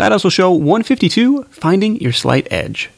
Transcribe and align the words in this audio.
Side 0.00 0.12
Hustle 0.12 0.30
Show 0.30 0.50
152 0.52 1.42
Finding 1.50 2.00
Your 2.00 2.12
Slight 2.12 2.48
Edge. 2.50 2.88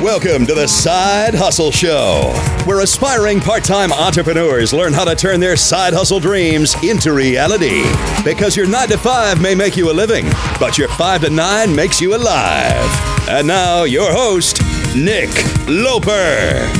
Welcome 0.00 0.46
to 0.46 0.54
the 0.54 0.68
Side 0.68 1.34
Hustle 1.34 1.72
Show, 1.72 2.32
where 2.64 2.78
aspiring 2.78 3.40
part 3.40 3.64
time 3.64 3.92
entrepreneurs 3.92 4.72
learn 4.72 4.92
how 4.92 5.04
to 5.04 5.16
turn 5.16 5.40
their 5.40 5.56
side 5.56 5.94
hustle 5.94 6.20
dreams 6.20 6.76
into 6.84 7.12
reality. 7.12 7.82
Because 8.24 8.56
your 8.56 8.68
9 8.68 8.86
to 8.90 8.98
5 8.98 9.42
may 9.42 9.56
make 9.56 9.76
you 9.76 9.90
a 9.90 9.92
living, 9.92 10.26
but 10.60 10.78
your 10.78 10.86
5 10.90 11.22
to 11.22 11.30
9 11.30 11.74
makes 11.74 12.00
you 12.00 12.14
alive. 12.14 13.28
And 13.28 13.48
now, 13.48 13.82
your 13.82 14.12
host, 14.12 14.62
Nick 14.94 15.30
Loper. 15.66 16.70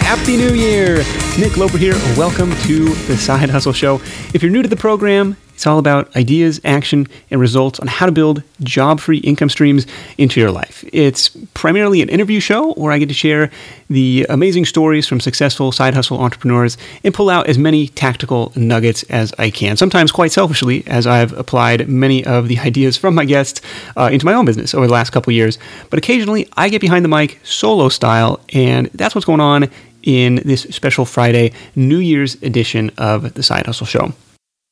Happy 0.00 0.38
New 0.38 0.54
Year! 0.54 1.04
Nick 1.38 1.56
Loper 1.56 1.78
here. 1.78 1.94
Welcome 2.16 2.50
to 2.62 2.88
the 3.06 3.16
Side 3.16 3.48
Hustle 3.48 3.72
Show. 3.72 4.00
If 4.34 4.42
you're 4.42 4.50
new 4.50 4.60
to 4.60 4.68
the 4.68 4.74
program, 4.74 5.36
it's 5.54 5.68
all 5.68 5.78
about 5.78 6.14
ideas, 6.16 6.60
action, 6.64 7.06
and 7.30 7.40
results 7.40 7.78
on 7.78 7.86
how 7.86 8.06
to 8.06 8.12
build 8.12 8.42
job 8.60 8.98
free 8.98 9.18
income 9.18 9.48
streams 9.48 9.86
into 10.16 10.40
your 10.40 10.50
life. 10.50 10.84
It's 10.92 11.28
primarily 11.54 12.02
an 12.02 12.08
interview 12.08 12.40
show 12.40 12.74
where 12.74 12.92
I 12.92 12.98
get 12.98 13.08
to 13.08 13.14
share 13.14 13.50
the 13.88 14.26
amazing 14.28 14.66
stories 14.66 15.06
from 15.06 15.20
successful 15.20 15.70
side 15.72 15.94
hustle 15.94 16.20
entrepreneurs 16.20 16.76
and 17.02 17.14
pull 17.14 17.30
out 17.30 17.48
as 17.48 17.56
many 17.56 17.88
tactical 17.88 18.52
nuggets 18.54 19.04
as 19.04 19.32
I 19.38 19.50
can, 19.50 19.76
sometimes 19.76 20.12
quite 20.12 20.32
selfishly, 20.32 20.84
as 20.86 21.06
I've 21.06 21.32
applied 21.32 21.88
many 21.88 22.24
of 22.24 22.48
the 22.48 22.58
ideas 22.58 22.96
from 22.96 23.14
my 23.14 23.24
guests 23.24 23.60
uh, 23.96 24.10
into 24.12 24.26
my 24.26 24.34
own 24.34 24.44
business 24.44 24.74
over 24.74 24.86
the 24.86 24.92
last 24.92 25.10
couple 25.10 25.32
years. 25.32 25.58
But 25.90 25.98
occasionally 25.98 26.48
I 26.56 26.68
get 26.68 26.80
behind 26.80 27.04
the 27.04 27.08
mic 27.08 27.38
solo 27.44 27.88
style, 27.88 28.40
and 28.52 28.86
that's 28.94 29.14
what's 29.14 29.24
going 29.24 29.40
on 29.40 29.70
in 30.02 30.36
this 30.44 30.62
special 30.62 31.04
Friday, 31.04 31.52
New 31.74 31.98
Year's 31.98 32.40
edition 32.42 32.90
of 32.98 33.34
the 33.34 33.42
Side 33.42 33.66
Hustle 33.66 33.86
Show. 33.86 34.12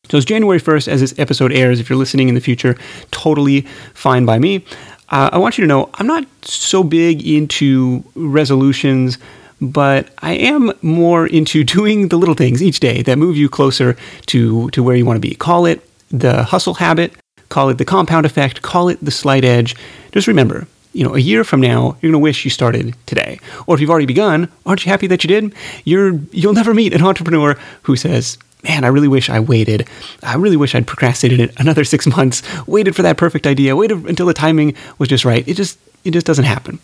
So 0.09 0.17
it's 0.17 0.27
January 0.27 0.61
1st 0.61 0.89
as 0.89 1.01
this 1.01 1.19
episode 1.19 1.53
airs. 1.53 1.81
If 1.81 1.91
you're 1.91 1.99
listening 1.99 2.29
in 2.29 2.35
the 2.35 2.41
future, 2.41 2.77
totally 3.11 3.63
fine 3.93 4.25
by 4.25 4.39
me. 4.39 4.65
Uh, 5.09 5.31
I 5.33 5.39
want 5.39 5.59
you 5.59 5.63
to 5.63 5.69
know 5.69 5.91
I'm 5.95 6.07
not 6.07 6.27
so 6.45 6.83
big 6.85 7.27
into 7.27 8.05
resolutions, 8.15 9.19
but 9.61 10.11
I 10.19 10.35
am 10.35 10.73
more 10.83 11.27
into 11.27 11.65
doing 11.77 12.09
the 12.09 12.17
little 12.17 12.35
things 12.35 12.63
each 12.63 12.81
day 12.81 13.03
that 13.03 13.19
move 13.19 13.37
you 13.37 13.49
closer 13.49 13.97
to, 14.27 14.71
to 14.71 14.83
where 14.83 14.97
you 14.97 15.05
want 15.05 15.17
to 15.17 15.29
be. 15.29 15.35
Call 15.35 15.67
it 15.67 15.83
the 16.11 16.45
hustle 16.45 16.75
habit, 16.75 17.13
call 17.49 17.69
it 17.69 17.79
the 17.79 17.85
compound 17.85 18.27
effect, 18.27 18.63
call 18.63 18.89
it 18.89 18.99
the 19.05 19.11
slight 19.11 19.45
edge. 19.45 19.75
Just 20.13 20.29
remember, 20.29 20.69
you 20.97 21.05
know, 21.05 21.15
a 21.15 21.21
year 21.21 21.45
from 21.45 21.61
now, 21.61 21.97
you're 22.01 22.11
going 22.11 22.13
to 22.13 22.19
wish 22.19 22.45
you 22.45 22.51
started 22.51 22.97
today. 23.05 23.39
Or 23.67 23.75
if 23.75 23.81
you've 23.83 23.91
already 23.91 24.07
begun, 24.07 24.51
aren't 24.65 24.85
you 24.85 24.91
happy 24.91 25.07
that 25.09 25.23
you 25.23 25.29
did? 25.29 25.55
You're, 25.85 26.15
you'll 26.33 26.55
never 26.55 26.73
meet 26.73 26.95
an 26.95 27.03
entrepreneur 27.03 27.59
who 27.83 27.97
says, 27.97 28.39
man, 28.65 28.83
I 28.83 28.89
really 28.89 29.07
wish 29.07 29.29
I 29.29 29.39
waited. 29.39 29.87
I 30.23 30.37
really 30.37 30.57
wish 30.57 30.75
I'd 30.75 30.87
procrastinated 30.87 31.51
it 31.51 31.61
another 31.61 31.85
six 31.85 32.07
months, 32.17 32.43
waited 32.67 32.97
for 32.97 33.03
that 33.03 33.19
perfect 33.19 33.47
idea, 33.47 33.77
waited 33.77 34.07
until 34.07 34.27
the 34.27 34.33
timing 34.33 34.75
was 34.99 35.11
just 35.11 35.27
right. 35.27 35.47
It 35.47 35.55
just 35.55 35.79
it 36.05 36.13
just 36.13 36.27
doesn't 36.27 36.45
happen. 36.45 36.79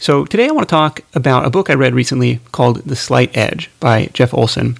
So 0.00 0.24
today 0.24 0.48
I 0.48 0.50
want 0.50 0.68
to 0.68 0.72
talk 0.72 1.00
about 1.14 1.46
a 1.46 1.50
book 1.50 1.70
I 1.70 1.74
read 1.74 1.94
recently 1.94 2.40
called 2.50 2.78
The 2.78 2.96
Slight 2.96 3.34
Edge 3.36 3.70
by 3.78 4.06
Jeff 4.12 4.34
Olson. 4.34 4.76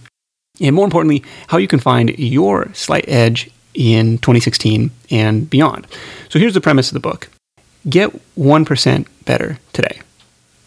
And 0.60 0.74
more 0.74 0.84
importantly, 0.84 1.22
how 1.46 1.58
you 1.58 1.68
can 1.68 1.78
find 1.78 2.18
your 2.18 2.72
slight 2.74 3.04
edge 3.08 3.50
in 3.72 4.18
2016 4.18 4.90
and 5.10 5.48
beyond. 5.48 5.86
So 6.28 6.38
here's 6.40 6.54
the 6.54 6.60
premise 6.60 6.88
of 6.88 6.94
the 6.94 7.00
book. 7.00 7.28
Get 7.88 8.10
1% 8.36 9.06
better 9.24 9.58
today. 9.72 10.00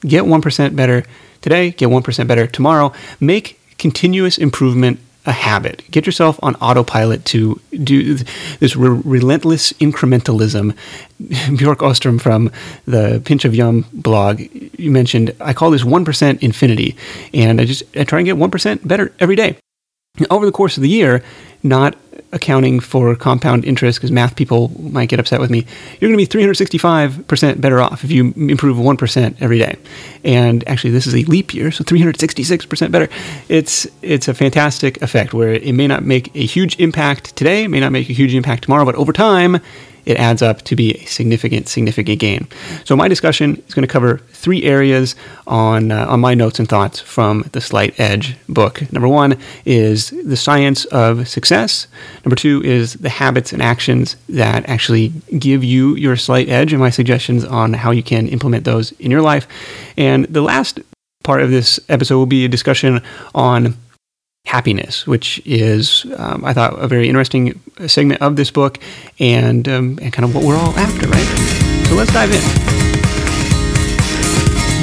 Get 0.01 0.25
1% 0.25 0.75
better 0.75 1.03
today, 1.41 1.71
get 1.71 1.89
1% 1.89 2.27
better 2.27 2.47
tomorrow. 2.47 2.93
Make 3.19 3.59
continuous 3.77 4.37
improvement 4.37 4.99
a 5.27 5.31
habit. 5.33 5.83
Get 5.91 6.05
yourself 6.05 6.39
on 6.41 6.55
autopilot 6.55 7.25
to 7.25 7.59
do 7.71 8.15
this 8.59 8.75
re- 8.75 9.01
relentless 9.03 9.73
incrementalism. 9.73 10.75
Bjork 11.57 11.83
Ostrom 11.83 12.17
from 12.17 12.49
the 12.85 13.21
Pinch 13.25 13.43
of 13.43 13.53
Yum 13.53 13.85
blog, 13.91 14.41
you 14.79 14.89
mentioned, 14.89 15.35
I 15.41 15.53
call 15.53 15.69
this 15.69 15.83
1% 15.83 16.39
infinity. 16.41 16.95
And 17.33 17.59
I 17.59 17.65
just 17.65 17.83
I 17.95 18.05
try 18.05 18.19
and 18.19 18.25
get 18.25 18.37
1% 18.37 18.87
better 18.87 19.13
every 19.19 19.35
day. 19.35 19.57
Over 20.31 20.45
the 20.45 20.51
course 20.51 20.77
of 20.77 20.83
the 20.83 20.89
year, 20.89 21.21
not 21.61 21.95
accounting 22.31 22.79
for 22.79 23.15
compound 23.15 23.65
interest, 23.65 23.99
because 23.99 24.11
math 24.11 24.35
people 24.35 24.69
might 24.81 25.09
get 25.09 25.19
upset 25.19 25.39
with 25.39 25.49
me, 25.49 25.65
you're 25.99 26.09
going 26.11 26.25
to 26.25 26.37
be 26.37 26.43
365% 26.43 27.61
better 27.61 27.81
off 27.81 28.03
if 28.03 28.11
you 28.11 28.33
improve 28.35 28.77
1% 28.77 29.35
every 29.39 29.59
day. 29.59 29.77
And 30.23 30.67
actually, 30.67 30.91
this 30.91 31.07
is 31.07 31.13
a 31.13 31.23
leap 31.23 31.53
year, 31.53 31.71
so 31.71 31.83
366% 31.83 32.91
better. 32.91 33.07
It's, 33.49 33.87
it's 34.01 34.27
a 34.27 34.33
fantastic 34.33 35.01
effect 35.01 35.33
where 35.33 35.53
it 35.53 35.73
may 35.73 35.87
not 35.87 36.03
make 36.03 36.35
a 36.35 36.45
huge 36.45 36.79
impact 36.79 37.35
today, 37.35 37.67
may 37.67 37.79
not 37.79 37.91
make 37.91 38.09
a 38.09 38.13
huge 38.13 38.33
impact 38.33 38.63
tomorrow, 38.63 38.85
but 38.85 38.95
over 38.95 39.13
time, 39.13 39.61
it 40.07 40.17
adds 40.17 40.41
up 40.41 40.61
to 40.63 40.75
be 40.75 40.93
a 40.93 41.05
significant, 41.05 41.67
significant 41.67 42.19
gain. 42.19 42.47
So 42.85 42.95
my 42.95 43.07
discussion 43.07 43.61
is 43.67 43.73
going 43.73 43.87
to 43.87 43.91
cover 43.91 44.17
three 44.31 44.63
areas 44.63 45.15
on 45.45 45.91
uh, 45.91 46.07
on 46.07 46.21
my 46.21 46.33
notes 46.33 46.59
and 46.59 46.67
thoughts 46.67 46.99
from 46.99 47.43
the 47.51 47.61
Slight 47.61 47.99
Edge 47.99 48.37
book. 48.47 48.91
Number 48.93 49.07
one 49.07 49.37
is 49.65 50.09
the 50.09 50.37
science 50.37 50.85
of 50.85 51.27
success. 51.27 51.87
Number 52.23 52.35
two 52.35 52.63
is 52.63 52.93
the 52.93 53.09
habits 53.09 53.51
and 53.53 53.61
actions 53.61 54.15
that 54.29 54.67
actually 54.69 55.09
give 55.37 55.63
you 55.63 55.95
your 55.95 56.15
slight 56.15 56.47
edge, 56.47 56.71
and 56.71 56.79
my 56.79 56.89
suggestions 56.89 57.43
on 57.43 57.73
how 57.73 57.91
you 57.91 58.03
can 58.03 58.27
implement 58.29 58.63
those 58.63 58.93
in 58.93 59.11
your 59.11 59.21
life. 59.21 59.45
And 59.97 60.25
the 60.25 60.41
last 60.41 60.79
part 61.23 61.41
of 61.41 61.49
this 61.49 61.79
episode 61.89 62.17
will 62.17 62.25
be 62.25 62.45
a 62.45 62.49
discussion 62.49 63.01
on 63.35 63.75
happiness, 64.47 65.05
which 65.05 65.41
is, 65.45 66.05
um, 66.15 66.43
I 66.45 66.53
thought, 66.53 66.81
a 66.81 66.87
very 66.87 67.09
interesting 67.09 67.59
segment 67.85 68.21
of 68.21 68.37
this 68.37 68.49
book 68.49 68.79
and, 69.19 69.67
um, 69.67 69.99
and 70.01 70.13
kind 70.13 70.23
of 70.23 70.33
what 70.33 70.43
we're 70.43 70.55
all 70.55 70.73
after, 70.79 71.07
right? 71.07 71.85
So 71.87 71.95
let's 71.95 72.13
dive 72.13 72.31
in. 72.31 72.41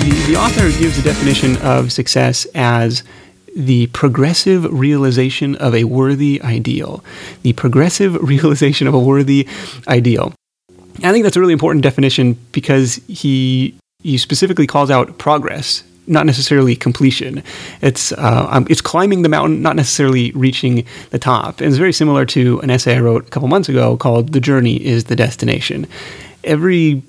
The, 0.04 0.32
the 0.32 0.36
author 0.36 0.70
gives 0.78 0.98
a 0.98 1.02
definition 1.02 1.56
of 1.62 1.92
success 1.92 2.46
as 2.54 3.02
the 3.56 3.86
progressive 3.88 4.70
realization 4.70 5.56
of 5.56 5.74
a 5.74 5.84
worthy 5.84 6.42
ideal. 6.42 7.02
The 7.42 7.54
progressive 7.54 8.14
realization 8.22 8.86
of 8.86 8.92
a 8.92 8.98
worthy 8.98 9.48
ideal. 9.88 10.34
I 11.02 11.10
think 11.10 11.24
that's 11.24 11.36
a 11.36 11.40
really 11.40 11.52
important 11.54 11.82
definition 11.82 12.36
because 12.52 12.96
he 13.08 13.74
he 14.02 14.18
specifically 14.18 14.66
calls 14.66 14.90
out 14.90 15.16
progress 15.16 15.82
not 16.06 16.26
necessarily 16.26 16.76
completion. 16.76 17.42
It's 17.80 18.12
uh, 18.12 18.46
um, 18.50 18.66
it's 18.70 18.80
climbing 18.80 19.22
the 19.22 19.28
mountain, 19.28 19.62
not 19.62 19.76
necessarily 19.76 20.32
reaching 20.32 20.84
the 21.10 21.18
top. 21.18 21.60
And 21.60 21.68
it's 21.68 21.78
very 21.78 21.92
similar 21.92 22.24
to 22.26 22.60
an 22.60 22.70
essay 22.70 22.96
I 22.96 23.00
wrote 23.00 23.26
a 23.26 23.30
couple 23.30 23.48
months 23.48 23.68
ago 23.68 23.96
called 23.96 24.32
"The 24.32 24.40
Journey 24.40 24.84
is 24.84 25.04
the 25.04 25.16
Destination." 25.16 25.86
Every 26.42 27.02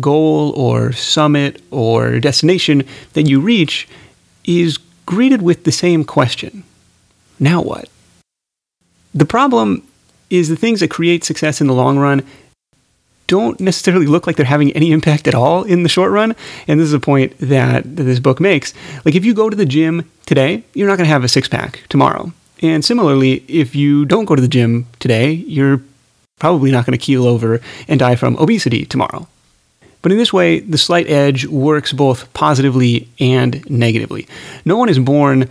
goal 0.00 0.52
or 0.56 0.92
summit 0.92 1.62
or 1.70 2.18
destination 2.18 2.84
that 3.12 3.28
you 3.28 3.40
reach 3.40 3.88
is 4.44 4.78
greeted 5.06 5.42
with 5.42 5.64
the 5.64 5.72
same 5.72 6.04
question: 6.04 6.64
Now 7.38 7.62
what? 7.62 7.88
The 9.14 9.26
problem 9.26 9.86
is 10.30 10.48
the 10.48 10.56
things 10.56 10.80
that 10.80 10.88
create 10.88 11.24
success 11.24 11.60
in 11.60 11.66
the 11.66 11.74
long 11.74 11.98
run 11.98 12.24
don't 13.32 13.58
necessarily 13.60 14.04
look 14.04 14.26
like 14.26 14.36
they're 14.36 14.44
having 14.44 14.72
any 14.72 14.92
impact 14.92 15.26
at 15.26 15.34
all 15.34 15.62
in 15.62 15.84
the 15.84 15.88
short 15.88 16.12
run. 16.12 16.36
And 16.68 16.78
this 16.78 16.84
is 16.84 16.92
a 16.92 17.00
point 17.00 17.32
that, 17.38 17.82
this 17.96 18.18
book 18.18 18.40
makes. 18.40 18.74
Like 19.06 19.14
if 19.14 19.24
you 19.24 19.32
go 19.32 19.48
to 19.48 19.56
the 19.56 19.64
gym 19.64 20.06
today, 20.26 20.64
you're 20.74 20.86
not 20.86 20.98
going 20.98 21.06
to 21.06 21.14
have 21.14 21.24
a 21.24 21.28
six 21.28 21.48
pack 21.48 21.82
tomorrow. 21.88 22.30
And 22.60 22.84
similarly, 22.84 23.42
if 23.48 23.74
you 23.74 24.04
don't 24.04 24.26
go 24.26 24.36
to 24.36 24.42
the 24.42 24.48
gym 24.48 24.86
today, 24.98 25.32
you're 25.32 25.80
probably 26.40 26.70
not 26.70 26.84
going 26.84 26.92
to 26.92 27.02
keel 27.02 27.26
over 27.26 27.62
and 27.88 27.98
die 27.98 28.16
from 28.16 28.36
obesity 28.36 28.84
tomorrow. 28.84 29.26
But 30.02 30.12
in 30.12 30.18
this 30.18 30.34
way, 30.34 30.60
the 30.60 30.76
slight 30.76 31.08
edge 31.08 31.46
works 31.46 31.94
both 31.94 32.30
positively 32.34 33.08
and 33.18 33.64
negatively. 33.70 34.28
No 34.66 34.76
one 34.76 34.90
is 34.90 34.98
born 34.98 35.48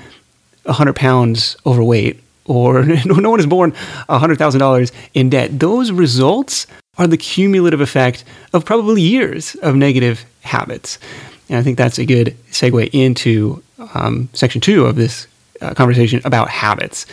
100 0.66 0.96
pounds 0.96 1.58
overweight 1.66 2.22
or 2.46 2.84
no 3.06 3.32
one 3.32 3.40
is 3.40 3.48
born 3.48 3.72
$100,000 4.08 4.92
in 5.16 5.32
debt. 5.32 5.60
Those 5.60 5.92
results 5.92 6.68
are 6.98 7.08
the 7.08 7.18
cumulative 7.18 7.82
effect 7.82 8.24
of 8.54 8.66
probably 8.66 9.02
years 9.02 9.56
of 9.56 9.76
negative 9.76 10.26
habits. 10.42 11.00
And 11.50 11.58
I 11.58 11.64
think 11.64 11.78
that's 11.78 11.98
a 11.98 12.06
good 12.06 12.36
segue 12.52 12.90
into 12.94 13.62
um, 13.94 14.30
section 14.34 14.62
two 14.62 14.86
of 14.86 14.96
this 14.96 15.28
uh, 15.62 15.74
conversation 15.74 16.22
about 16.26 16.50
habits. 16.50 17.06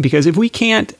Because 0.00 0.26
if 0.26 0.36
we 0.36 0.48
can't 0.48 0.96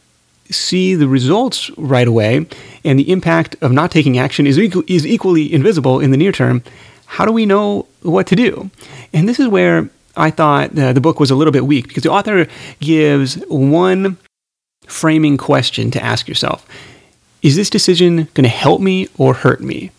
see 0.50 0.94
the 0.94 1.08
results 1.08 1.70
right 1.78 2.06
away 2.06 2.46
and 2.84 2.98
the 2.98 3.10
impact 3.10 3.56
of 3.62 3.72
not 3.72 3.90
taking 3.90 4.18
action 4.18 4.46
is, 4.46 4.58
is 4.58 5.06
equally 5.06 5.52
invisible 5.52 6.00
in 6.00 6.10
the 6.10 6.16
near 6.16 6.32
term, 6.32 6.62
how 7.06 7.24
do 7.24 7.32
we 7.32 7.46
know 7.46 7.86
what 8.02 8.26
to 8.26 8.36
do? 8.36 8.70
And 9.12 9.28
this 9.28 9.38
is 9.38 9.48
where 9.48 9.88
I 10.16 10.30
thought 10.30 10.76
uh, 10.78 10.92
the 10.92 11.00
book 11.00 11.20
was 11.20 11.30
a 11.30 11.34
little 11.34 11.52
bit 11.52 11.66
weak 11.66 11.88
because 11.88 12.02
the 12.02 12.10
author 12.10 12.46
gives 12.80 13.34
one 13.48 14.18
framing 14.86 15.36
question 15.36 15.90
to 15.90 16.02
ask 16.02 16.28
yourself 16.28 16.66
is 17.42 17.56
this 17.56 17.70
decision 17.70 18.28
going 18.34 18.44
to 18.44 18.48
help 18.48 18.80
me 18.80 19.08
or 19.18 19.34
hurt 19.34 19.60
me? 19.60 19.90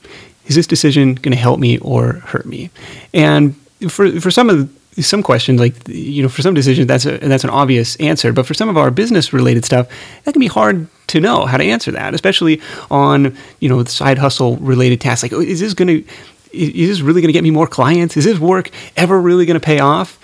Is 0.45 0.55
this 0.55 0.67
decision 0.67 1.15
going 1.15 1.31
to 1.31 1.37
help 1.37 1.59
me 1.59 1.77
or 1.79 2.13
hurt 2.13 2.45
me? 2.45 2.69
And 3.13 3.55
for 3.89 4.19
for 4.19 4.31
some 4.31 4.49
of 4.49 4.69
some 4.99 5.23
questions, 5.23 5.59
like 5.59 5.75
you 5.87 6.21
know, 6.21 6.29
for 6.29 6.41
some 6.41 6.53
decisions, 6.53 6.87
that's 6.87 7.05
a, 7.05 7.17
that's 7.17 7.43
an 7.43 7.49
obvious 7.49 7.95
answer. 7.97 8.33
But 8.33 8.45
for 8.45 8.53
some 8.53 8.69
of 8.69 8.77
our 8.77 8.91
business 8.91 9.33
related 9.33 9.65
stuff, 9.65 9.87
that 10.23 10.33
can 10.33 10.39
be 10.39 10.47
hard 10.47 10.87
to 11.07 11.19
know 11.19 11.45
how 11.45 11.57
to 11.57 11.63
answer 11.63 11.91
that, 11.91 12.13
especially 12.13 12.61
on 12.91 13.35
you 13.59 13.69
know 13.69 13.83
side 13.85 14.17
hustle 14.17 14.57
related 14.57 15.01
tasks. 15.01 15.23
Like, 15.23 15.33
oh, 15.33 15.41
is 15.41 15.59
this 15.59 15.73
going 15.73 15.87
to 15.87 16.09
is 16.51 16.89
this 16.89 17.01
really 17.01 17.21
going 17.21 17.29
to 17.29 17.33
get 17.33 17.43
me 17.43 17.51
more 17.51 17.67
clients? 17.67 18.15
Is 18.15 18.25
this 18.25 18.39
work 18.39 18.69
ever 18.95 19.19
really 19.19 19.45
going 19.45 19.59
to 19.59 19.65
pay 19.65 19.79
off? 19.79 20.19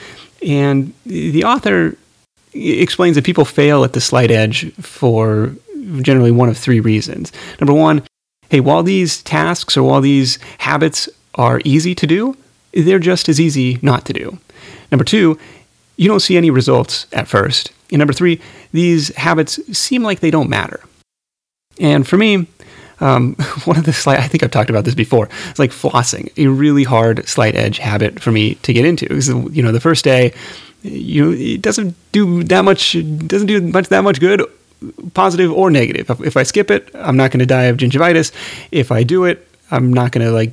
And 0.46 0.94
the 1.06 1.44
author 1.44 1.98
explains 2.54 3.16
that 3.16 3.26
people 3.26 3.46
fail 3.46 3.84
at 3.84 3.94
the 3.94 4.02
slight 4.02 4.32
edge 4.32 4.72
for 4.76 5.56
generally 6.02 6.32
one 6.32 6.50
of 6.50 6.58
three 6.58 6.80
reasons. 6.80 7.32
Number 7.60 7.74
one, 7.74 8.04
hey, 8.50 8.60
while 8.60 8.84
these 8.84 9.22
tasks 9.24 9.78
or 9.78 9.84
while 9.84 10.02
these 10.02 10.40
habits 10.60 11.10
are 11.36 11.62
easy 11.64 11.96
to 11.96 12.08
do, 12.08 12.38
they're 12.74 13.00
just 13.00 13.30
as 13.30 13.40
easy 13.40 13.80
not 13.82 14.06
to 14.06 14.14
do. 14.14 14.38
Number 14.92 15.04
two, 15.04 15.40
you 15.98 16.08
don't 16.08 16.20
see 16.20 16.38
any 16.38 16.50
results 16.50 17.08
at 17.12 17.28
first. 17.28 17.72
And 17.92 18.00
number 18.00 18.14
three, 18.14 18.40
these 18.72 19.16
habits 19.16 19.60
seem 19.78 20.04
like 20.04 20.20
they 20.20 20.32
don't 20.32 20.50
matter. 20.50 20.82
And 21.80 22.08
for 22.08 22.18
me, 22.18 22.48
um, 23.00 23.36
one 23.66 23.78
of 23.78 23.86
the 23.86 23.94
slight, 23.94 24.20
I 24.20 24.28
think 24.28 24.44
I've 24.44 24.52
talked 24.52 24.70
about 24.70 24.86
this 24.86 24.96
before. 24.96 25.30
It's 25.50 25.60
like 25.60 25.72
flossing, 25.72 26.32
a 26.38 26.48
really 26.48 26.84
hard 26.84 27.28
slight 27.28 27.56
edge 27.56 27.80
habit 27.80 28.20
for 28.20 28.32
me 28.32 28.56
to 28.56 28.74
get 28.74 28.86
into. 28.86 29.08
Because 29.08 29.30
you 29.30 29.64
know, 29.64 29.72
the 29.72 29.80
first 29.80 30.04
day, 30.04 30.34
you 30.84 31.26
know, 31.26 31.38
it 31.38 31.62
doesn't 31.62 31.96
do 32.12 32.44
that 32.44 32.64
much, 32.64 32.94
doesn't 33.28 33.48
do 33.48 33.62
much 33.62 33.90
that 33.90 34.04
much 34.04 34.20
good, 34.20 34.44
positive 35.14 35.52
or 35.52 35.70
negative. 35.70 36.10
If, 36.22 36.38
I 36.38 36.44
skip 36.44 36.72
it, 36.72 36.90
I'm 36.94 37.18
not 37.18 37.32
going 37.32 37.40
to 37.40 37.46
die 37.46 37.64
of 37.64 37.78
gingivitis. 37.78 38.32
If 38.72 38.92
I 38.92 39.04
do 39.04 39.26
it, 39.26 39.48
I'm 39.72 39.94
not 39.94 40.12
going 40.12 40.26
to 40.26 40.32
like 40.32 40.52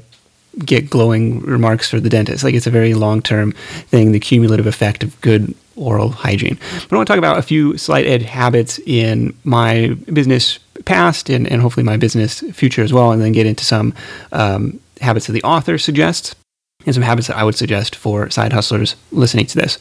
get 0.65 0.89
glowing 0.89 1.41
remarks 1.41 1.89
for 1.91 2.01
the 2.01 2.09
dentist. 2.09 2.43
Like 2.43 2.55
it's 2.55 2.67
a 2.67 2.71
very 2.71 2.95
long 2.95 3.23
term 3.23 3.53
thing, 3.89 4.13
the 4.13 4.21
cumulative 4.21 4.67
effect 4.67 5.03
of 5.03 5.21
good 5.21 5.55
oral 5.77 6.11
hygiene. 6.11 6.59
But 6.89 6.93
I 6.93 6.97
want 6.97 7.07
to 7.07 7.13
talk 7.13 7.19
about 7.19 7.39
a 7.39 7.43
few 7.43 7.77
slight 7.77 8.23
habits 8.23 8.79
in 8.87 9.37
my 9.45 9.97
business 10.13 10.59
past 10.85 11.29
and, 11.29 11.47
and 11.47 11.61
hopefully 11.61 11.85
my 11.85 11.97
business 11.97 12.41
future 12.53 12.83
as 12.83 12.93
well, 12.93 13.13
and 13.13 13.21
then 13.21 13.33
get 13.33 13.47
into 13.47 13.65
some 13.65 13.95
um, 14.33 14.81
habits 15.01 15.27
that 15.27 15.33
the 15.33 15.43
author 15.43 15.79
suggests 15.79 16.35
and 16.87 16.95
some 16.95 17.03
habits 17.03 17.27
that 17.27 17.37
I 17.37 17.45
would 17.45 17.57
suggest 17.57 17.97
for 17.97 18.31
side 18.31 18.53
hustlers 18.53 18.97
listening 19.13 19.47
to 19.47 19.57
this. 19.57 19.79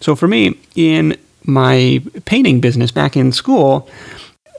So 0.00 0.14
for 0.14 0.28
me, 0.28 0.58
in 0.76 1.16
my 1.44 2.02
painting 2.24 2.60
business 2.60 2.90
back 2.90 3.16
in 3.16 3.32
school, 3.32 3.88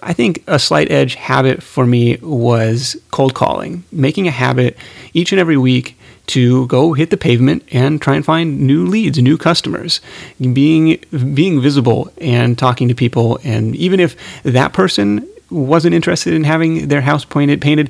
I 0.01 0.13
think 0.13 0.43
a 0.47 0.59
slight 0.59 0.91
edge 0.91 1.15
habit 1.15 1.63
for 1.63 1.85
me 1.85 2.17
was 2.17 2.97
cold 3.11 3.33
calling, 3.33 3.83
making 3.91 4.27
a 4.27 4.31
habit 4.31 4.77
each 5.13 5.31
and 5.31 5.39
every 5.39 5.57
week 5.57 5.97
to 6.25 6.67
go 6.67 6.93
hit 6.93 7.09
the 7.09 7.17
pavement 7.17 7.63
and 7.71 8.01
try 8.01 8.15
and 8.15 8.25
find 8.25 8.61
new 8.61 8.85
leads, 8.85 9.17
new 9.19 9.37
customers, 9.37 10.01
being 10.39 10.99
being 11.33 11.61
visible 11.61 12.11
and 12.19 12.57
talking 12.57 12.87
to 12.87 12.95
people. 12.95 13.39
And 13.43 13.75
even 13.75 13.99
if 13.99 14.15
that 14.43 14.73
person 14.73 15.27
wasn't 15.49 15.93
interested 15.93 16.33
in 16.33 16.43
having 16.43 16.87
their 16.87 17.01
house 17.01 17.25
painted, 17.25 17.61
painted, 17.61 17.89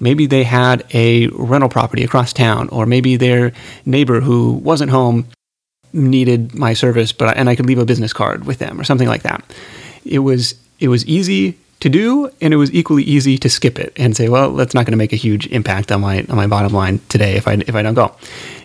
maybe 0.00 0.26
they 0.26 0.44
had 0.44 0.84
a 0.92 1.28
rental 1.28 1.68
property 1.68 2.04
across 2.04 2.32
town, 2.32 2.68
or 2.70 2.86
maybe 2.86 3.16
their 3.16 3.52
neighbor 3.84 4.20
who 4.20 4.54
wasn't 4.54 4.90
home 4.90 5.26
needed 5.94 6.54
my 6.54 6.74
service, 6.74 7.12
but 7.12 7.36
and 7.36 7.48
I 7.48 7.56
could 7.56 7.66
leave 7.66 7.78
a 7.78 7.84
business 7.84 8.12
card 8.12 8.44
with 8.44 8.58
them 8.58 8.80
or 8.80 8.84
something 8.84 9.08
like 9.08 9.22
that. 9.22 9.42
It 10.04 10.20
was 10.20 10.54
it 10.80 10.88
was 10.88 11.06
easy 11.06 11.56
to 11.80 11.88
do, 11.88 12.30
and 12.40 12.52
it 12.54 12.56
was 12.56 12.72
equally 12.72 13.02
easy 13.04 13.38
to 13.38 13.48
skip 13.48 13.78
it 13.78 13.92
and 13.96 14.16
say, 14.16 14.28
well, 14.28 14.52
that's 14.54 14.74
not 14.74 14.86
going 14.86 14.92
to 14.92 14.98
make 14.98 15.12
a 15.12 15.16
huge 15.16 15.46
impact 15.48 15.92
on 15.92 16.00
my 16.00 16.24
on 16.28 16.36
my 16.36 16.46
bottom 16.46 16.72
line 16.72 17.00
today 17.08 17.36
if 17.36 17.48
I 17.48 17.54
if 17.54 17.74
I 17.74 17.82
don't 17.82 17.94
go. 17.94 18.14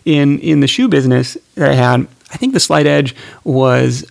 In 0.05 0.39
in 0.39 0.59
the 0.59 0.67
shoe 0.67 0.87
business 0.87 1.37
that 1.55 1.69
I 1.69 1.75
had, 1.75 2.07
I 2.31 2.37
think 2.37 2.53
the 2.53 2.59
slight 2.59 2.87
edge 2.87 3.15
was 3.43 4.05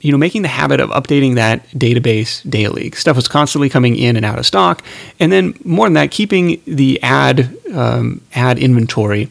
you 0.00 0.10
know, 0.12 0.18
making 0.18 0.42
the 0.42 0.48
habit 0.48 0.80
of 0.80 0.90
updating 0.90 1.34
that 1.34 1.68
database 1.72 2.48
daily. 2.48 2.90
Stuff 2.92 3.16
was 3.16 3.28
constantly 3.28 3.68
coming 3.68 3.96
in 3.96 4.16
and 4.16 4.24
out 4.24 4.38
of 4.38 4.46
stock, 4.46 4.82
and 5.18 5.30
then 5.30 5.54
more 5.64 5.86
than 5.86 5.94
that, 5.94 6.10
keeping 6.10 6.60
the 6.66 7.00
ad 7.02 7.54
um, 7.74 8.20
ad 8.34 8.58
inventory 8.58 9.28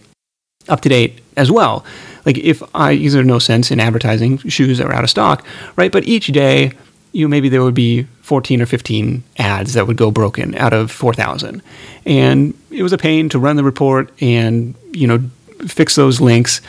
up 0.67 0.81
to 0.81 0.89
date 0.89 1.19
as 1.39 1.51
well. 1.51 1.85
Like 2.25 2.37
if 2.37 2.61
I, 2.75 2.95
because 2.95 3.13
there's 3.13 3.25
no 3.25 3.39
sense 3.39 3.71
in 3.71 3.79
advertising 3.79 4.37
shoes 4.37 4.77
that 4.77 4.87
are 4.87 4.93
out 4.93 5.03
of 5.03 5.09
stock, 5.09 5.45
right? 5.75 5.91
But 5.91 6.03
each 6.03 6.27
day 6.27 6.73
you 7.11 7.25
know, 7.25 7.29
maybe 7.29 7.49
there 7.49 7.63
would 7.63 7.73
be 7.73 8.03
14 8.21 8.61
or 8.61 8.65
15 8.65 9.23
ads 9.37 9.73
that 9.73 9.87
would 9.87 9.97
go 9.97 10.11
broken 10.11 10.55
out 10.55 10.73
of 10.73 10.91
4,000. 10.91 11.61
And 12.05 12.53
it 12.69 12.83
was 12.83 12.93
a 12.93 12.97
pain 12.97 13.29
to 13.29 13.39
run 13.39 13.55
the 13.55 13.63
report 13.63 14.11
and, 14.21 14.75
you 14.91 15.07
know, 15.07 15.19
fix 15.67 15.95
those 15.95 16.21
links. 16.21 16.61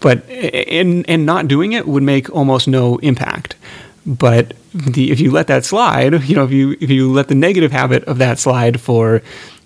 But, 0.00 0.28
and, 0.28 1.08
and 1.08 1.24
not 1.24 1.48
doing 1.48 1.72
it 1.72 1.86
would 1.86 2.02
make 2.02 2.28
almost 2.30 2.68
no 2.68 2.98
impact. 2.98 3.54
But 4.04 4.54
the, 4.74 5.10
if 5.10 5.20
you 5.20 5.30
let 5.30 5.46
that 5.46 5.64
slide, 5.64 6.22
you 6.24 6.36
know, 6.36 6.44
if 6.44 6.52
you, 6.52 6.76
if 6.80 6.90
you 6.90 7.10
let 7.10 7.28
the 7.28 7.34
negative 7.34 7.72
habit 7.72 8.04
of 8.04 8.18
that 8.18 8.38
slide 8.38 8.80
for, 8.80 9.22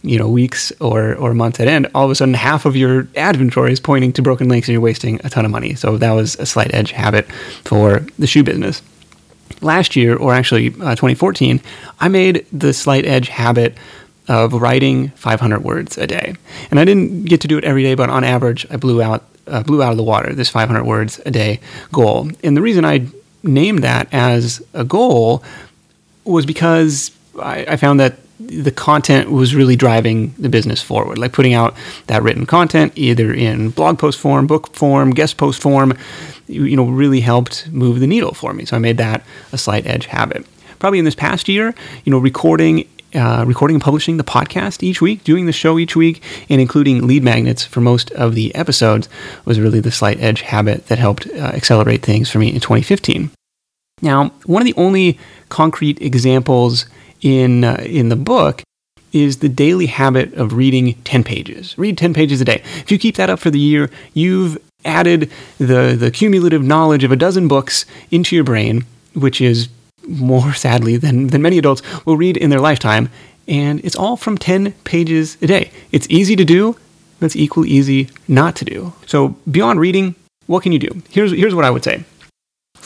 you 0.07 0.19
know, 0.19 0.29
weeks 0.29 0.73
or, 0.81 1.15
or 1.17 1.35
months 1.35 1.61
at 1.61 1.69
end, 1.69 1.89
all 1.95 2.05
of 2.05 2.11
a 2.11 2.15
sudden 2.15 2.35
half 2.35 2.65
of 2.65 2.77
your 2.77 3.09
ad 3.17 3.35
inventory 3.35 3.73
is 3.73 3.81
pointing 3.81 4.13
to 4.15 4.23
broken 4.23 4.49
links 4.49 4.69
and 4.69 4.73
you're 4.73 4.81
wasting 4.81 5.21
a 5.25 5.31
ton 5.31 5.45
of 5.45 5.51
money. 5.51 5.75
So 5.75 5.99
that 5.99 6.13
was 6.13 6.37
a 6.37 6.47
slight 6.47 6.73
edge 6.75 6.93
habit 6.93 7.31
for 7.65 8.01
the 8.19 8.27
shoe 8.27 8.43
business 8.43 8.83
last 9.61 9.97
year, 9.97 10.17
or 10.17 10.35
actually 10.35 10.69
uh, 10.69 10.95
2014, 10.95 11.61
I 12.01 12.09
made 12.09 12.47
the 12.53 12.73
slight 12.73 13.05
edge 13.05 13.29
habit 13.29 13.77
of 14.29 14.53
writing 14.55 15.11
500 15.11 15.63
words 15.63 15.99
a 15.99 16.07
day. 16.07 16.35
And 16.71 16.81
I 16.81 16.85
didn't 16.85 17.25
get 17.25 17.41
to 17.43 17.49
do 17.49 17.59
it 17.59 17.65
every 17.65 17.83
day, 17.83 17.95
but 17.95 18.11
on 18.11 18.25
average, 18.25 18.67
I 18.71 18.77
blew 18.77 19.03
out 19.03 19.25
uh, 19.47 19.63
blew 19.63 19.81
out 19.81 19.93
of 19.93 19.97
the 19.97 20.03
water 20.03 20.33
this 20.33 20.49
500 20.49 20.85
words 20.85 21.21
a 21.25 21.31
day 21.31 21.61
goal. 21.93 22.29
And 22.43 22.57
the 22.57 22.63
reason 22.63 22.85
I 22.85 23.07
named 23.45 23.85
that 23.85 24.09
as 24.13 24.61
a 24.75 24.85
goal 24.85 25.45
was 26.25 26.45
because 26.45 27.13
I, 27.41 27.65
I 27.69 27.77
found 27.77 28.01
that 28.01 28.19
the 28.39 28.71
content 28.71 29.31
was 29.31 29.55
really 29.55 29.77
driving 29.77 30.35
the 30.39 30.49
business 30.49 30.83
forward, 30.83 31.19
like 31.19 31.33
putting 31.33 31.55
out 31.55 31.75
that 32.07 32.23
written 32.23 32.47
content 32.47 32.93
either 32.97 33.33
in 33.33 33.71
blog 33.71 33.99
post 33.99 34.19
form, 34.19 34.47
book 34.47 34.75
form, 34.75 35.11
guest 35.11 35.37
post 35.37 35.61
form, 35.61 35.97
you 36.47 36.77
know, 36.77 36.87
really 36.87 37.21
helped 37.21 37.71
move 37.73 38.01
the 38.01 38.07
needle 38.07 38.35
for 38.35 38.53
me. 38.53 38.65
So 38.65 38.77
I 38.77 38.79
made 38.79 38.99
that 38.99 39.25
a 39.53 39.59
slight 39.59 39.87
edge 39.87 40.07
habit. 40.07 40.47
Probably 40.79 40.99
in 40.99 41.05
this 41.07 41.15
past 41.15 41.49
year, 41.49 41.75
you 42.05 42.11
know, 42.11 42.19
recording 42.19 42.87
uh, 43.15 43.45
recording 43.47 43.77
and 43.77 43.83
publishing 43.83 44.19
the 44.19 44.25
podcast 44.25 44.83
each 44.83 45.01
week, 45.01 45.25
doing 45.25 45.47
the 45.47 45.53
show 45.53 45.79
each 45.79 45.97
week, 45.97 46.23
and 46.51 46.61
including 46.61 47.07
lead 47.07 47.23
magnets 47.23 47.65
for 47.65 47.81
most 47.81 48.11
of 48.11 48.35
the 48.35 48.55
episodes 48.55 49.09
was 49.47 49.59
really 49.59 49.81
the 49.81 49.91
slight 49.91 50.21
edge 50.21 50.43
habit 50.43 50.89
that 50.89 50.99
helped 50.99 51.27
uh, 51.29 51.53
accelerate 51.55 52.03
things 52.03 52.29
for 52.29 52.39
me 52.39 52.49
in 52.49 52.61
2015. 52.61 53.31
Now, 54.03 54.31
one 54.45 54.61
of 54.61 54.67
the 54.67 54.75
only 54.75 55.19
concrete 55.49 56.03
examples 56.03 56.85
in 57.23 57.65
uh, 57.65 57.83
in 57.85 58.09
the 58.09 58.17
book 58.17 58.63
is 59.13 59.39
the 59.39 59.49
daily 59.49 59.87
habit 59.87 60.35
of 60.35 60.53
reading 60.53 60.95
10 61.05 61.25
pages. 61.25 61.77
Read 61.79 61.97
10 61.97 62.13
pages 62.13 62.41
a 62.41 62.45
day. 62.45 62.63
If 62.79 62.91
you 62.91 62.99
keep 62.99 63.17
that 63.17 63.31
up 63.31 63.39
for 63.39 63.51
the 63.51 63.59
year, 63.59 63.91
you've 64.13 64.59
added 64.85 65.31
the 65.59 65.97
the 65.99 66.11
cumulative 66.11 66.63
knowledge 66.63 67.05
of 67.05 67.13
a 67.13 67.17
dozen 67.17 67.49
books 67.49 67.85
into 68.11 68.35
your 68.35 68.45
brain, 68.45 68.85
which 69.15 69.41
is 69.41 69.69
more 70.07 70.55
sadly 70.65 70.97
than 70.97 71.29
than 71.29 71.43
many 71.43 71.59
adults 71.59 71.83
will 72.05 72.17
read 72.17 72.37
in 72.37 72.51
their 72.51 72.61
lifetime, 72.61 73.09
and 73.49 73.85
it's 73.85 73.97
all 73.97 74.17
from 74.17 74.39
10 74.39 74.73
pages 74.85 75.37
a 75.43 75.47
day. 75.47 75.71
It's 75.93 76.07
easy 76.11 76.37
to 76.37 76.45
do, 76.45 76.77
it's 77.21 77.37
equally 77.37 77.71
easy 77.71 78.09
not 78.29 78.57
to 78.57 78.65
do. 78.65 78.93
So, 79.07 79.37
beyond 79.51 79.81
reading, 79.81 80.15
what 80.47 80.63
can 80.63 80.73
you 80.73 80.79
do? 80.79 81.03
Here's 81.11 81.33
here's 81.33 81.55
what 81.55 81.65
I 81.65 81.71
would 81.71 81.85
say 81.85 82.05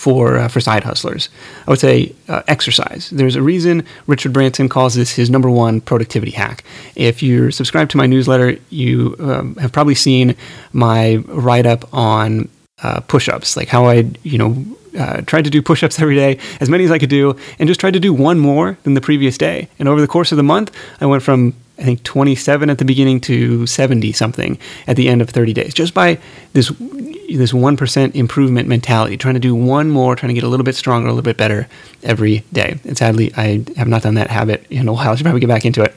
for 0.01 0.39
uh, 0.39 0.49
for 0.49 0.61
side 0.61 0.83
hustlers. 0.83 1.29
I 1.67 1.71
would 1.71 1.79
say 1.79 2.15
uh, 2.29 2.43
exercise. 2.49 3.11
There's 3.11 3.37
a 3.37 3.43
reason 3.43 3.85
Richard 4.07 4.33
Branson 4.33 4.69
calls 4.69 4.95
this 4.95 5.13
his 5.13 5.29
number 5.29 5.51
one 5.51 5.83
productivity 5.83 6.33
hack. 6.33 6.65
If 6.97 7.23
you're 7.23 7.51
subscribed 7.51 7.91
to 7.91 7.99
my 7.99 8.07
newsletter, 8.07 8.57
you 8.71 9.15
um, 9.19 9.57
have 9.57 9.73
probably 9.73 9.95
seen 9.95 10.35
my 10.73 11.17
write 11.29 11.67
up 11.67 11.93
on 11.93 12.49
uh, 12.83 13.01
push-ups, 13.01 13.59
like 13.59 13.69
how 13.69 13.85
I 13.85 14.11
you 14.23 14.39
know 14.39 14.51
uh, 14.99 15.21
tried 15.21 15.45
to 15.45 15.51
do 15.51 15.61
push-ups 15.61 16.01
every 16.01 16.17
day, 16.17 16.39
as 16.61 16.71
many 16.71 16.85
as 16.85 16.91
I 16.91 16.99
could 16.99 17.11
do, 17.11 17.37
and 17.59 17.69
just 17.69 17.81
tried 17.81 17.93
to 17.93 18.01
do 18.01 18.15
one 18.15 18.39
more 18.39 18.79
than 18.85 18.95
the 18.95 19.03
previous 19.03 19.37
day. 19.37 19.69
And 19.79 19.87
over 19.87 20.01
the 20.01 20.09
course 20.09 20.33
of 20.33 20.37
the 20.37 20.43
month, 20.55 20.75
I 21.01 21.07
went 21.07 21.23
from 21.23 21.55
I 21.81 21.85
think 21.85 22.03
27 22.03 22.69
at 22.69 22.79
the 22.79 22.85
beginning 22.85 23.21
to 23.23 23.67
70 23.67 24.13
something 24.13 24.59
at 24.87 24.97
the 24.97 25.09
end 25.09 25.23
of 25.23 25.31
30 25.31 25.53
days, 25.55 25.75
just 25.75 25.95
by 25.95 26.19
this 26.53 26.69
this 26.69 27.53
1% 27.53 28.15
improvement 28.15 28.69
mentality, 28.69 29.17
trying 29.17 29.35
to 29.35 29.41
do 29.41 29.55
one 29.55 29.89
more, 29.89 30.17
trying 30.17 30.29
to 30.29 30.35
get 30.35 30.43
a 30.43 30.49
little 30.49 30.65
bit 30.65 30.75
stronger, 30.75 31.07
a 31.07 31.13
little 31.13 31.23
bit 31.23 31.37
better 31.37 31.69
every 32.03 32.45
day. 32.53 32.79
And 32.85 32.99
sadly, 32.99 33.33
I 33.37 33.65
have 33.77 33.87
not 33.89 34.03
done 34.03 34.15
that 34.15 34.31
habit 34.31 34.67
in 34.69 34.89
a 34.89 34.93
while. 34.93 35.11
I 35.11 35.15
should 35.15 35.25
probably 35.25 35.41
get 35.41 35.47
back 35.47 35.65
into 35.65 35.83
it. 35.83 35.95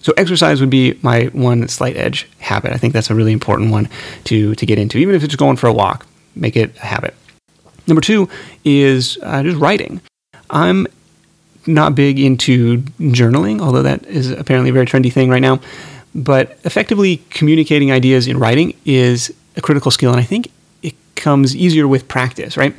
So 0.00 0.12
exercise 0.16 0.60
would 0.60 0.70
be 0.70 0.98
my 1.02 1.26
one 1.26 1.66
slight 1.68 1.96
edge 1.96 2.28
habit. 2.38 2.72
I 2.72 2.76
think 2.78 2.92
that's 2.94 3.10
a 3.10 3.14
really 3.14 3.32
important 3.32 3.70
one 3.70 3.88
to 4.24 4.54
to 4.54 4.66
get 4.66 4.78
into, 4.78 4.98
even 4.98 5.14
if 5.14 5.24
it's 5.24 5.36
going 5.36 5.56
for 5.56 5.68
a 5.68 5.72
walk. 5.72 6.06
Make 6.34 6.56
it 6.56 6.76
a 6.76 6.86
habit. 6.86 7.14
Number 7.86 8.00
two 8.00 8.28
is 8.64 9.18
uh, 9.22 9.42
just 9.42 9.58
writing. 9.58 10.00
I'm 10.50 10.86
not 11.66 11.94
big 11.94 12.18
into 12.18 12.78
journaling, 13.00 13.60
although 13.60 13.82
that 13.82 14.04
is 14.06 14.30
apparently 14.30 14.70
a 14.70 14.72
very 14.72 14.86
trendy 14.86 15.12
thing 15.12 15.28
right 15.30 15.42
now. 15.42 15.60
But 16.14 16.58
effectively 16.64 17.18
communicating 17.30 17.92
ideas 17.92 18.26
in 18.26 18.38
writing 18.38 18.74
is 18.84 19.32
a 19.56 19.60
critical 19.60 19.90
skill, 19.90 20.10
and 20.10 20.20
I 20.20 20.24
think 20.24 20.50
it 20.82 20.94
comes 21.14 21.54
easier 21.54 21.86
with 21.86 22.08
practice, 22.08 22.56
right? 22.56 22.74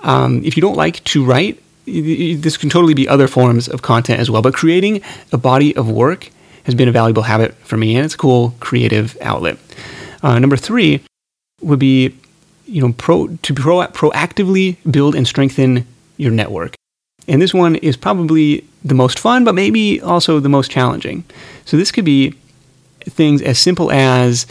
Um, 0.00 0.42
if 0.44 0.56
you 0.56 0.60
don't 0.60 0.76
like 0.76 1.04
to 1.04 1.24
write, 1.24 1.62
this 1.84 2.56
can 2.56 2.70
totally 2.70 2.94
be 2.94 3.08
other 3.08 3.28
forms 3.28 3.68
of 3.68 3.82
content 3.82 4.20
as 4.20 4.30
well. 4.30 4.42
But 4.42 4.54
creating 4.54 5.02
a 5.32 5.38
body 5.38 5.76
of 5.76 5.90
work 5.90 6.30
has 6.64 6.74
been 6.74 6.88
a 6.88 6.92
valuable 6.92 7.22
habit 7.22 7.54
for 7.56 7.76
me, 7.76 7.96
and 7.96 8.04
it's 8.04 8.14
a 8.14 8.18
cool 8.18 8.54
creative 8.60 9.16
outlet. 9.20 9.58
Uh, 10.22 10.38
number 10.38 10.56
three 10.56 11.00
would 11.60 11.78
be, 11.78 12.14
you 12.66 12.80
know, 12.80 12.94
pro, 12.96 13.26
to 13.42 13.54
pro, 13.54 13.86
proactively 13.88 14.76
build 14.90 15.14
and 15.14 15.26
strengthen 15.26 15.86
your 16.16 16.30
network. 16.30 16.74
And 17.30 17.40
this 17.40 17.54
one 17.54 17.76
is 17.76 17.96
probably 17.96 18.64
the 18.84 18.94
most 18.94 19.18
fun, 19.18 19.44
but 19.44 19.54
maybe 19.54 20.00
also 20.00 20.40
the 20.40 20.48
most 20.48 20.70
challenging. 20.70 21.22
So 21.64 21.76
this 21.76 21.92
could 21.92 22.04
be 22.04 22.34
things 23.02 23.40
as 23.40 23.58
simple 23.58 23.90
as 23.90 24.46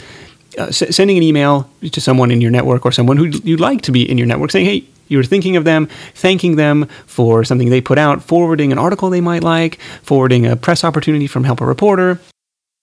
uh, 0.58 0.64
s- 0.64 0.96
sending 0.96 1.16
an 1.16 1.22
email 1.22 1.68
to 1.92 2.00
someone 2.00 2.30
in 2.30 2.40
your 2.40 2.50
network 2.50 2.86
or 2.86 2.92
someone 2.92 3.18
who 3.18 3.26
you'd 3.26 3.60
like 3.60 3.82
to 3.82 3.92
be 3.92 4.10
in 4.10 4.18
your 4.18 4.26
network 4.26 4.50
saying, 4.50 4.66
hey, 4.66 4.84
you 5.08 5.18
were 5.18 5.24
thinking 5.24 5.56
of 5.56 5.64
them, 5.64 5.88
thanking 6.14 6.56
them 6.56 6.86
for 7.06 7.44
something 7.44 7.68
they 7.68 7.80
put 7.80 7.98
out, 7.98 8.22
forwarding 8.22 8.72
an 8.72 8.78
article 8.78 9.10
they 9.10 9.20
might 9.20 9.42
like, 9.42 9.78
forwarding 10.02 10.46
a 10.46 10.56
press 10.56 10.82
opportunity 10.82 11.26
from 11.26 11.44
Help 11.44 11.60
a 11.60 11.66
Reporter. 11.66 12.18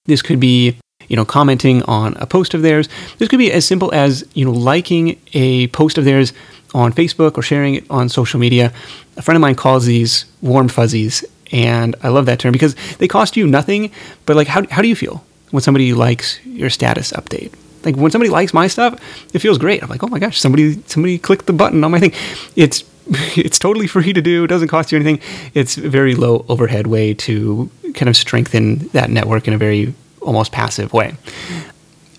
This 0.06 0.22
could 0.22 0.40
be, 0.40 0.78
you 1.08 1.16
know, 1.16 1.26
commenting 1.26 1.82
on 1.84 2.16
a 2.18 2.28
post 2.28 2.54
of 2.54 2.62
theirs. 2.62 2.88
This 3.18 3.30
could 3.30 3.40
be 3.40 3.52
as 3.52 3.66
simple 3.66 3.94
as, 3.94 4.26
you 4.34 4.46
know, 4.46 4.52
liking 4.52 5.18
a 5.34 5.68
post 5.68 5.98
of 5.98 6.06
theirs 6.06 6.34
on 6.74 6.94
Facebook 6.94 7.38
or 7.38 7.42
sharing 7.42 7.76
it 7.76 7.86
on 7.90 8.10
social 8.10 8.40
media. 8.40 8.74
A 9.18 9.22
friend 9.22 9.36
of 9.36 9.42
mine 9.42 9.56
calls 9.56 9.86
these 9.86 10.26
warm 10.42 10.68
fuzzies, 10.68 11.24
and 11.52 11.96
I 12.04 12.10
love 12.10 12.26
that 12.26 12.40
term 12.40 12.52
because 12.52 12.76
they 12.98 13.08
cost 13.08 13.38
you 13.38 13.48
nothing, 13.48 13.92
but 14.26 14.36
like, 14.36 14.48
how, 14.48 14.68
how 14.70 14.82
do 14.82 14.88
you 14.88 14.96
feel 14.96 15.24
when 15.52 15.62
somebody 15.62 15.94
likes 15.94 16.44
your 16.46 16.70
status 16.70 17.12
update? 17.14 17.54
Like 17.84 17.96
when 17.96 18.12
somebody 18.12 18.30
likes 18.30 18.54
my 18.54 18.68
stuff, 18.68 19.00
it 19.34 19.40
feels 19.40 19.58
great. 19.58 19.82
I'm 19.82 19.90
like, 19.90 20.04
oh 20.04 20.08
my 20.08 20.20
gosh, 20.20 20.40
somebody 20.40 20.82
somebody 20.88 21.18
clicked 21.18 21.46
the 21.46 21.54
button 21.54 21.84
on 21.84 21.92
my 21.92 22.00
thing. 22.00 22.12
It's 22.56 22.84
it's 23.38 23.60
totally 23.60 23.88
free 23.88 24.12
to 24.12 24.22
do. 24.22 24.44
It 24.44 24.48
doesn't 24.48 24.68
cost 24.68 24.92
you 24.92 24.98
anything. 25.00 25.22
It's 25.54 25.78
a 25.78 25.88
very 25.88 26.16
low 26.16 26.46
overhead 26.50 26.88
way 26.88 27.14
to 27.14 27.70
kind 27.94 28.10
of 28.10 28.18
strengthen 28.18 28.90
that 28.90 29.10
network 29.10 29.48
in 29.48 29.54
a 29.54 29.58
very 29.58 29.94
almost 30.22 30.52
passive 30.52 30.92
way. 30.92 31.16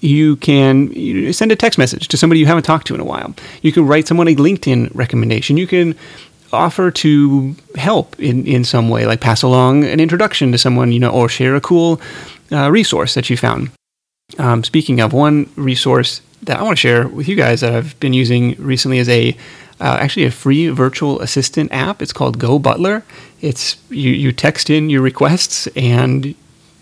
You 0.01 0.37
can 0.37 1.33
send 1.33 1.53
a 1.53 1.57
text 1.57 1.79
message 1.79 2.09
to 2.09 2.17
somebody 2.17 2.41
you 2.41 2.47
haven't 2.47 2.65
talked 2.65 2.87
to 2.89 2.95
in 2.95 3.01
a 3.01 3.05
while. 3.05 3.35
You 3.63 3.73
can 3.73 3.87
write 3.87 4.07
someone 4.07 4.29
a 4.29 4.35
LinkedIn 4.35 4.95
recommendation. 4.95 5.57
You 5.57 5.67
can 5.67 5.97
offer 6.53 6.91
to 6.91 7.55
help 7.75 8.19
in, 8.19 8.47
in 8.47 8.65
some 8.65 8.89
way, 8.89 9.07
like 9.07 9.21
pass 9.21 9.43
along 9.43 9.85
an 9.85 10.01
introduction 10.01 10.53
to 10.53 10.59
someone, 10.59 10.93
you 10.93 11.01
know, 11.01 11.11
or 11.11 11.29
share 11.29 11.57
a 11.57 11.61
cool 11.61 12.01
uh, 12.53 12.71
resource 12.71 13.15
that 13.15 13.29
you 13.29 13.37
found. 13.37 13.71
Um, 14.39 14.63
speaking 14.63 15.01
of 15.01 15.13
one 15.13 15.51
resource 15.57 16.21
that 16.43 16.59
I 16.59 16.63
want 16.63 16.77
to 16.77 16.81
share 16.81 17.09
with 17.09 17.29
you 17.29 17.37
guys 17.37 17.61
that 17.61 17.73
I've 17.73 17.99
been 18.01 18.13
using 18.13 18.55
recently 18.59 18.99
is 18.99 19.09
a 19.09 19.37
uh, 19.81 19.97
actually 20.01 20.27
a 20.27 20.31
free 20.31 20.69
virtual 20.69 21.21
assistant 21.21 21.73
app. 21.73 22.03
It's 22.03 22.13
called 22.13 22.39
Go 22.39 22.59
Butler. 22.59 23.05
It's 23.41 23.77
you, 23.91 24.11
you 24.11 24.33
text 24.33 24.71
in 24.71 24.91
your 24.91 25.03
requests 25.03 25.69
and 25.77 26.35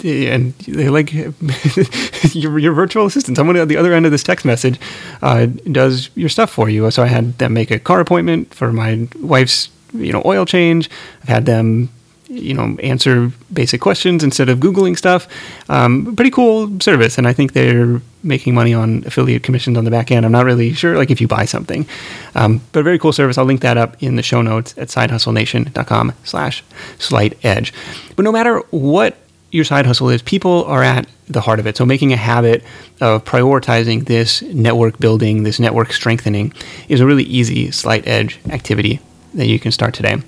and 0.04 0.52
they 0.60 0.88
like 0.88 1.12
your, 2.34 2.58
your 2.58 2.72
virtual 2.72 3.06
assistant. 3.06 3.36
Someone 3.36 3.56
at 3.56 3.68
the 3.68 3.76
other 3.76 3.92
end 3.92 4.06
of 4.06 4.12
this 4.12 4.22
text 4.22 4.44
message 4.44 4.78
uh, 5.22 5.46
does 5.70 6.10
your 6.14 6.28
stuff 6.28 6.50
for 6.50 6.68
you. 6.68 6.90
So 6.90 7.02
I 7.02 7.06
had 7.06 7.38
them 7.38 7.54
make 7.54 7.70
a 7.70 7.78
car 7.78 8.00
appointment 8.00 8.54
for 8.54 8.72
my 8.72 9.08
wife's 9.20 9.70
you 9.94 10.12
know 10.12 10.22
oil 10.24 10.44
change. 10.44 10.90
I've 11.22 11.28
had 11.28 11.46
them 11.46 11.90
you 12.28 12.54
know 12.54 12.76
answer 12.82 13.30
basic 13.52 13.80
questions 13.80 14.24
instead 14.24 14.48
of 14.48 14.58
googling 14.58 14.96
stuff 14.96 15.28
um, 15.68 16.14
pretty 16.16 16.30
cool 16.30 16.80
service 16.80 17.18
and 17.18 17.28
i 17.28 17.32
think 17.32 17.52
they're 17.52 18.00
making 18.22 18.54
money 18.54 18.74
on 18.74 19.04
affiliate 19.06 19.42
commissions 19.44 19.78
on 19.78 19.84
the 19.84 19.90
back 19.90 20.10
end 20.10 20.26
i'm 20.26 20.32
not 20.32 20.44
really 20.44 20.72
sure 20.72 20.96
like 20.96 21.10
if 21.10 21.20
you 21.20 21.28
buy 21.28 21.44
something 21.44 21.86
um, 22.34 22.60
but 22.72 22.80
a 22.80 22.82
very 22.82 22.98
cool 22.98 23.12
service 23.12 23.38
i'll 23.38 23.44
link 23.44 23.60
that 23.60 23.76
up 23.76 24.02
in 24.02 24.16
the 24.16 24.22
show 24.22 24.42
notes 24.42 24.76
at 24.76 24.88
sidehustlenation.com 24.88 26.12
slash 26.24 26.64
slight 26.98 27.38
edge 27.44 27.72
but 28.16 28.24
no 28.24 28.32
matter 28.32 28.58
what 28.70 29.16
your 29.56 29.64
side 29.64 29.86
hustle 29.86 30.08
is 30.08 30.22
people 30.22 30.64
are 30.64 30.82
at 30.82 31.06
the 31.28 31.40
heart 31.40 31.58
of 31.58 31.66
it 31.66 31.76
so 31.76 31.84
making 31.84 32.12
a 32.12 32.16
habit 32.16 32.62
of 33.00 33.24
prioritizing 33.24 34.06
this 34.06 34.42
network 34.42 34.98
building 34.98 35.42
this 35.42 35.58
network 35.58 35.92
strengthening 35.92 36.52
is 36.88 37.00
a 37.00 37.06
really 37.06 37.24
easy 37.24 37.70
slight 37.70 38.06
edge 38.06 38.38
activity 38.50 39.00
that 39.34 39.46
you 39.46 39.58
can 39.58 39.72
start 39.72 39.94
today 39.94 40.12
and 40.12 40.24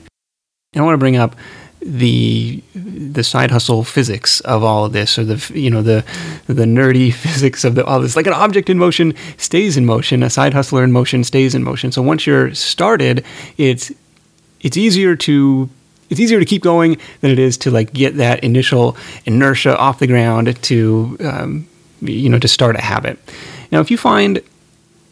i 0.77 0.81
want 0.81 0.95
to 0.95 0.99
bring 0.99 1.17
up 1.17 1.37
the 1.81 2.63
the 2.75 3.23
side 3.23 3.51
hustle 3.51 3.85
physics 3.85 4.41
of 4.41 4.65
all 4.65 4.85
of 4.85 4.93
this, 4.93 5.19
or 5.19 5.25
the 5.25 5.59
you 5.59 5.71
know 5.71 5.83
the 5.83 6.05
the 6.47 6.65
nerdy 6.65 7.13
physics 7.25 7.65
of 7.65 7.75
the, 7.75 7.85
all 7.85 8.01
this. 8.01 8.17
Like 8.17 8.27
an 8.27 8.33
object 8.33 8.69
in 8.69 8.79
motion 8.79 9.15
stays 9.37 9.77
in 9.77 9.87
motion, 9.87 10.23
a 10.23 10.31
side 10.31 10.55
hustler 10.55 10.83
in 10.85 10.93
motion 10.93 11.25
stays 11.25 11.55
in 11.55 11.63
motion. 11.63 11.93
So 11.93 12.03
once 12.03 12.27
you're 12.27 12.55
started, 12.55 13.25
it's 13.57 13.93
it's 14.61 14.77
easier 14.77 15.15
to 15.17 15.71
it's 16.11 16.21
easier 16.21 16.39
to 16.39 16.47
keep 16.47 16.63
going 16.63 16.99
than 17.21 17.31
it 17.31 17.39
is 17.39 17.57
to 17.59 17.71
like 17.71 17.93
get 17.93 18.17
that 18.17 18.43
initial 18.43 18.97
inertia 19.27 19.77
off 19.77 19.99
the 19.99 20.07
ground 20.07 20.61
to 20.63 21.17
um, 21.21 21.69
you 22.01 22.29
know 22.29 22.39
to 22.39 22.49
start 22.49 22.77
a 22.77 22.81
habit. 22.81 23.19
Now, 23.71 23.81
if 23.81 23.91
you 23.91 23.99
find 23.99 24.41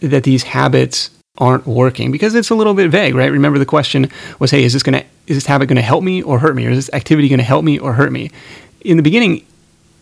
that 0.00 0.24
these 0.24 0.42
habits 0.42 1.10
aren't 1.38 1.66
working 1.66 2.10
because 2.10 2.34
it's 2.34 2.50
a 2.50 2.54
little 2.54 2.74
bit 2.74 2.90
vague, 2.90 3.14
right? 3.14 3.30
Remember 3.30 3.58
the 3.58 3.66
question 3.66 4.10
was, 4.38 4.50
hey, 4.50 4.64
is 4.64 4.72
this 4.72 4.82
to 4.82 5.04
is 5.26 5.36
this 5.36 5.46
habit 5.46 5.68
to 5.68 5.82
help 5.82 6.02
me 6.02 6.22
or 6.22 6.38
hurt 6.38 6.54
me, 6.54 6.66
or 6.66 6.70
is 6.70 6.86
this 6.86 6.94
activity 6.94 7.28
to 7.28 7.42
help 7.42 7.64
me 7.64 7.78
or 7.78 7.92
hurt 7.92 8.12
me? 8.12 8.30
In 8.82 8.96
the 8.96 9.02
beginning, 9.02 9.44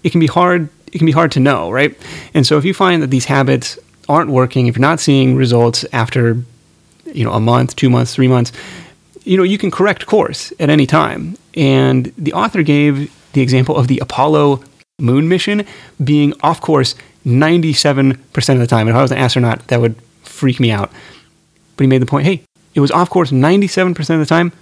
it 0.03 0.11
can 0.11 0.21
be 0.21 0.27
hard. 0.27 0.69
It 0.93 0.99
can 0.99 1.07
be 1.07 1.13
hard 1.13 1.33
to 1.33 1.41
know, 1.41 1.71
right? 1.71 1.97
And 2.35 2.47
so 2.47 2.57
if 2.57 2.65
you 2.65 2.73
find 2.73 3.03
that 3.03 3.11
these 3.11 3.25
habits 3.25 3.79
aren't 4.09 4.31
working, 4.31 4.69
if 4.69 4.77
you're 4.77 4.81
not 4.81 5.01
seeing 5.01 5.35
results 5.35 5.85
after 5.93 6.37
you 7.07 7.25
know 7.25 7.33
a 7.33 7.41
month, 7.41 7.75
two 7.75 7.91
months, 7.91 8.15
three 8.15 8.29
months, 8.29 8.53
you 9.25 9.37
know 9.37 9.43
you 9.43 9.59
can 9.59 9.71
correct 9.71 10.07
course 10.07 10.53
at 10.61 10.71
any 10.71 10.87
time. 10.87 11.37
And 11.55 12.13
the 12.17 12.33
author 12.33 12.63
gave 12.63 13.13
the 13.33 13.41
example 13.41 13.77
of 13.77 13.89
the 13.89 13.99
Apollo 13.99 14.63
moon 14.99 15.29
mission 15.29 15.67
being 16.03 16.33
off 16.43 16.61
course 16.61 16.95
97% 17.27 18.19
of 18.53 18.59
the 18.59 18.67
time. 18.67 18.87
And 18.87 18.91
if 18.91 18.97
I 18.97 19.03
was 19.03 19.11
an 19.11 19.19
astronaut, 19.19 19.67
that 19.69 19.81
would 19.81 19.97
freak 20.23 20.61
me 20.61 20.71
out. 20.71 20.91
But 21.77 21.85
he 21.85 21.87
made 21.89 22.03
the 22.03 22.07
point 22.07 22.27
hey, 22.27 22.43
it 22.75 22.81
was 22.81 22.91
off 22.91 23.11
course 23.11 23.31
97% 23.31 23.99
of 23.99 24.21
the 24.21 24.27
time, 24.27 24.53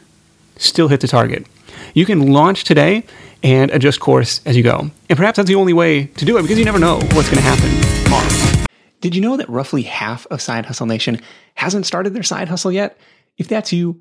still 0.57 0.88
hit 0.88 1.00
the 1.00 1.09
target. 1.09 1.47
You 1.95 2.07
can 2.07 2.33
launch 2.33 2.64
today 2.64 3.04
and 3.42 3.71
adjust 3.71 4.00
course 4.00 4.40
as 4.47 4.57
you 4.57 4.62
go. 4.62 4.90
And 5.09 5.16
perhaps 5.16 5.37
that's 5.37 5.49
the 5.49 5.54
only 5.57 5.73
way 5.73 6.07
to 6.07 6.25
do 6.25 6.38
it 6.38 6.42
because 6.42 6.59
you 6.59 6.64
never 6.64 6.78
know 6.78 6.97
what's 6.97 7.28
going 7.28 7.37
to 7.37 7.40
happen 7.42 8.04
tomorrow. 8.04 8.66
Did 9.00 9.16
you 9.16 9.21
know 9.21 9.37
that 9.37 9.49
roughly 9.49 9.83
half 9.83 10.26
of 10.31 10.40
Side 10.40 10.66
Hustle 10.66 10.87
Nation 10.87 11.21
hasn't 11.54 11.87
started 11.87 12.14
their 12.14 12.23
side 12.23 12.49
hustle 12.49 12.71
yet? 12.71 12.97
If 13.37 13.49
that's 13.49 13.73
you, 13.73 14.00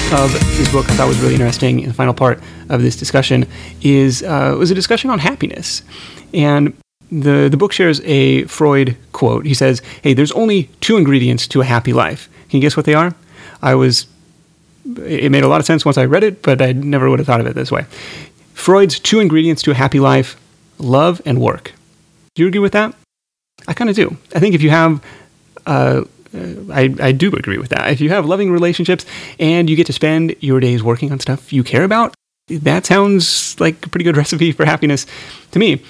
of 0.13 0.33
this 0.33 0.69
book 0.71 0.89
I 0.89 0.95
thought 0.95 1.07
was 1.07 1.19
really 1.19 1.35
interesting, 1.35 1.79
and 1.79 1.89
the 1.89 1.93
final 1.93 2.13
part 2.13 2.41
of 2.69 2.81
this 2.81 2.95
discussion 2.95 3.47
is 3.81 4.23
uh, 4.23 4.55
was 4.57 4.71
a 4.71 4.75
discussion 4.75 5.09
on 5.09 5.19
happiness. 5.19 5.83
And 6.33 6.73
the, 7.11 7.49
the 7.49 7.57
book 7.57 7.71
shares 7.71 8.01
a 8.01 8.43
Freud 8.45 8.97
quote. 9.11 9.45
He 9.45 9.53
says, 9.53 9.81
Hey, 10.01 10.13
there's 10.13 10.31
only 10.31 10.69
two 10.79 10.97
ingredients 10.97 11.47
to 11.47 11.61
a 11.61 11.65
happy 11.65 11.93
life. 11.93 12.29
Can 12.49 12.57
you 12.57 12.61
guess 12.61 12.77
what 12.77 12.85
they 12.85 12.93
are? 12.93 13.13
I 13.61 13.75
was, 13.75 14.07
it 15.05 15.31
made 15.31 15.43
a 15.43 15.47
lot 15.47 15.59
of 15.59 15.65
sense 15.65 15.85
once 15.85 15.97
I 15.97 16.05
read 16.05 16.23
it, 16.23 16.41
but 16.41 16.61
I 16.61 16.71
never 16.71 17.09
would 17.09 17.19
have 17.19 17.27
thought 17.27 17.41
of 17.41 17.47
it 17.47 17.55
this 17.55 17.71
way. 17.71 17.85
Freud's 18.53 18.99
two 18.99 19.19
ingredients 19.19 19.61
to 19.63 19.71
a 19.71 19.75
happy 19.75 19.99
life 19.99 20.39
love 20.77 21.21
and 21.25 21.39
work. 21.39 21.73
Do 22.35 22.41
you 22.41 22.47
agree 22.47 22.59
with 22.59 22.73
that? 22.73 22.93
I 23.67 23.73
kind 23.73 23.89
of 23.89 23.95
do. 23.95 24.17
I 24.33 24.39
think 24.39 24.55
if 24.55 24.61
you 24.61 24.71
have, 24.71 25.03
uh, 25.65 26.03
Uh, 26.33 26.71
I, 26.71 26.95
I 26.99 27.11
do 27.11 27.31
agree 27.33 27.57
with 27.57 27.69
that. 27.69 27.89
If 27.91 28.01
you 28.01 28.09
have 28.09 28.25
loving 28.25 28.51
relationships 28.51 29.05
and 29.39 29.69
you 29.69 29.75
get 29.75 29.87
to 29.87 29.93
spend 29.93 30.35
your 30.39 30.59
days 30.59 30.83
working 30.83 31.11
on 31.11 31.19
stuff 31.19 31.51
you 31.51 31.63
care 31.63 31.83
about, 31.83 32.13
that 32.47 32.85
sounds 32.85 33.59
like 33.59 33.85
a 33.85 33.89
pretty 33.89 34.03
good 34.03 34.17
recipe 34.23 34.51
for 34.51 34.65
happiness 34.65 35.05
to 35.51 35.59
me. 35.59 35.83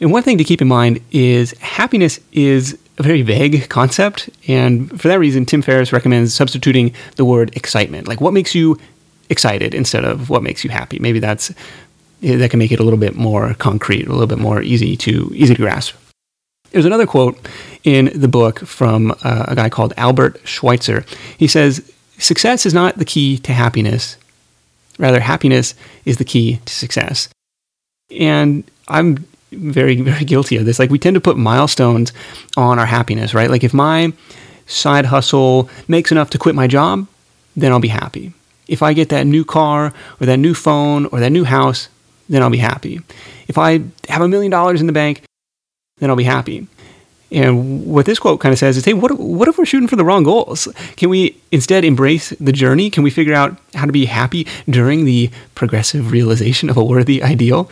And 0.00 0.12
one 0.12 0.22
thing 0.22 0.38
to 0.38 0.44
keep 0.44 0.60
in 0.60 0.68
mind 0.68 1.00
is 1.12 1.52
happiness 1.58 2.20
is 2.32 2.78
a 2.98 3.02
very 3.02 3.22
vague 3.22 3.68
concept. 3.68 4.28
And 4.48 5.00
for 5.00 5.08
that 5.08 5.18
reason, 5.18 5.46
Tim 5.46 5.62
Ferriss 5.62 5.92
recommends 5.92 6.34
substituting 6.34 6.94
the 7.16 7.24
word 7.24 7.56
excitement. 7.56 8.08
Like 8.08 8.20
what 8.20 8.32
makes 8.32 8.54
you 8.54 8.78
excited 9.30 9.74
instead 9.74 10.04
of 10.04 10.30
what 10.30 10.42
makes 10.42 10.64
you 10.64 10.70
happy. 10.70 10.98
Maybe 10.98 11.18
that's 11.18 11.50
eh, 12.22 12.36
that 12.36 12.50
can 12.50 12.58
make 12.58 12.72
it 12.72 12.80
a 12.80 12.82
little 12.82 12.98
bit 12.98 13.14
more 13.14 13.54
concrete, 13.54 14.06
a 14.06 14.12
little 14.12 14.26
bit 14.26 14.38
more 14.38 14.62
easy 14.62 14.96
to 14.98 15.30
easy 15.34 15.54
to 15.54 15.60
grasp. 15.60 15.94
There's 16.74 16.84
another 16.84 17.06
quote 17.06 17.38
in 17.84 18.10
the 18.12 18.26
book 18.26 18.58
from 18.58 19.12
uh, 19.22 19.44
a 19.46 19.54
guy 19.54 19.68
called 19.68 19.94
Albert 19.96 20.40
Schweitzer. 20.42 21.04
He 21.38 21.46
says, 21.46 21.88
"Success 22.18 22.66
is 22.66 22.74
not 22.74 22.98
the 22.98 23.04
key 23.04 23.38
to 23.38 23.52
happiness. 23.52 24.16
Rather, 24.98 25.20
happiness 25.20 25.76
is 26.04 26.16
the 26.16 26.24
key 26.24 26.58
to 26.64 26.74
success." 26.74 27.28
And 28.10 28.64
I'm 28.88 29.24
very, 29.52 30.00
very 30.00 30.24
guilty 30.24 30.56
of 30.56 30.64
this. 30.64 30.80
Like 30.80 30.90
we 30.90 30.98
tend 30.98 31.14
to 31.14 31.20
put 31.20 31.36
milestones 31.36 32.12
on 32.56 32.80
our 32.80 32.86
happiness, 32.86 33.34
right? 33.34 33.50
Like 33.50 33.62
if 33.62 33.72
my 33.72 34.12
side 34.66 35.06
hustle 35.06 35.70
makes 35.86 36.10
enough 36.10 36.30
to 36.30 36.38
quit 36.38 36.56
my 36.56 36.66
job, 36.66 37.06
then 37.54 37.70
I'll 37.70 37.78
be 37.78 37.86
happy. 37.86 38.32
If 38.66 38.82
I 38.82 38.94
get 38.94 39.10
that 39.10 39.28
new 39.28 39.44
car 39.44 39.94
or 40.20 40.26
that 40.26 40.38
new 40.38 40.54
phone 40.54 41.06
or 41.06 41.20
that 41.20 41.30
new 41.30 41.44
house, 41.44 41.88
then 42.28 42.42
I'll 42.42 42.50
be 42.50 42.58
happy. 42.58 43.00
If 43.46 43.58
I 43.58 43.82
have 44.08 44.22
a 44.22 44.28
million 44.28 44.50
dollars 44.50 44.80
in 44.80 44.88
the 44.88 44.92
bank, 44.92 45.22
then 46.04 46.10
I'll 46.10 46.16
be 46.16 46.24
happy. 46.24 46.66
And 47.32 47.86
what 47.86 48.06
this 48.06 48.20
quote 48.20 48.38
kind 48.38 48.52
of 48.52 48.58
says 48.58 48.76
is, 48.76 48.84
hey, 48.84 48.92
what, 48.92 49.18
what 49.18 49.48
if 49.48 49.58
we're 49.58 49.64
shooting 49.64 49.88
for 49.88 49.96
the 49.96 50.04
wrong 50.04 50.22
goals? 50.22 50.68
Can 50.96 51.08
we 51.08 51.36
instead 51.50 51.84
embrace 51.84 52.30
the 52.38 52.52
journey? 52.52 52.90
Can 52.90 53.02
we 53.02 53.10
figure 53.10 53.34
out 53.34 53.56
how 53.74 53.86
to 53.86 53.92
be 53.92 54.04
happy 54.04 54.46
during 54.68 55.04
the 55.04 55.30
progressive 55.56 56.12
realization 56.12 56.70
of 56.70 56.76
a 56.76 56.84
worthy 56.84 57.22
ideal? 57.22 57.68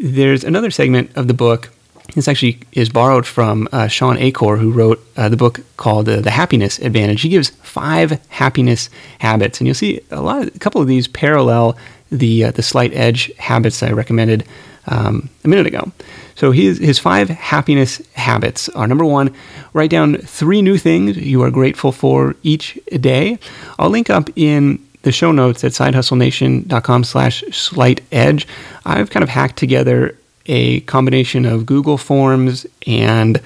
there's 0.00 0.44
another 0.44 0.70
segment 0.70 1.10
of 1.16 1.28
the 1.28 1.34
book. 1.34 1.70
This 2.14 2.28
actually 2.28 2.60
is 2.72 2.90
borrowed 2.90 3.26
from 3.26 3.66
uh, 3.72 3.88
Shawn 3.88 4.18
Achor, 4.18 4.56
who 4.56 4.70
wrote 4.70 5.04
uh, 5.16 5.28
the 5.28 5.36
book 5.36 5.60
called 5.76 6.08
uh, 6.08 6.20
"The 6.20 6.30
Happiness 6.30 6.78
Advantage." 6.78 7.22
He 7.22 7.30
gives 7.30 7.50
five 7.62 8.20
happiness 8.28 8.90
habits, 9.20 9.58
and 9.58 9.66
you'll 9.66 9.74
see 9.74 10.00
a 10.10 10.20
lot, 10.20 10.42
of, 10.42 10.54
a 10.54 10.58
couple 10.58 10.82
of 10.82 10.86
these 10.88 11.08
parallel 11.08 11.76
the 12.12 12.44
uh, 12.44 12.50
the 12.50 12.62
slight 12.62 12.92
edge 12.92 13.32
habits 13.38 13.82
I 13.82 13.90
recommended 13.92 14.44
um, 14.86 15.28
a 15.44 15.48
minute 15.48 15.66
ago. 15.66 15.92
So 16.34 16.50
his 16.50 16.78
his 16.78 16.98
five 16.98 17.28
happiness 17.28 18.02
habits 18.14 18.68
are 18.70 18.86
number 18.86 19.04
one, 19.04 19.34
write 19.72 19.90
down 19.90 20.16
three 20.16 20.62
new 20.62 20.78
things 20.78 21.16
you 21.16 21.42
are 21.42 21.50
grateful 21.50 21.92
for 21.92 22.34
each 22.42 22.78
day. 23.00 23.38
I'll 23.78 23.90
link 23.90 24.10
up 24.10 24.30
in 24.36 24.84
the 25.04 25.12
show 25.12 25.32
notes 25.32 25.62
at 25.64 25.72
sidehustlenation.com 25.72 27.04
slash 27.04 27.44
slight 27.52 28.02
edge, 28.10 28.48
I've 28.84 29.10
kind 29.10 29.22
of 29.22 29.28
hacked 29.28 29.56
together 29.56 30.18
a 30.46 30.80
combination 30.80 31.44
of 31.44 31.66
Google 31.66 31.98
Forms 31.98 32.66
and 32.86 33.40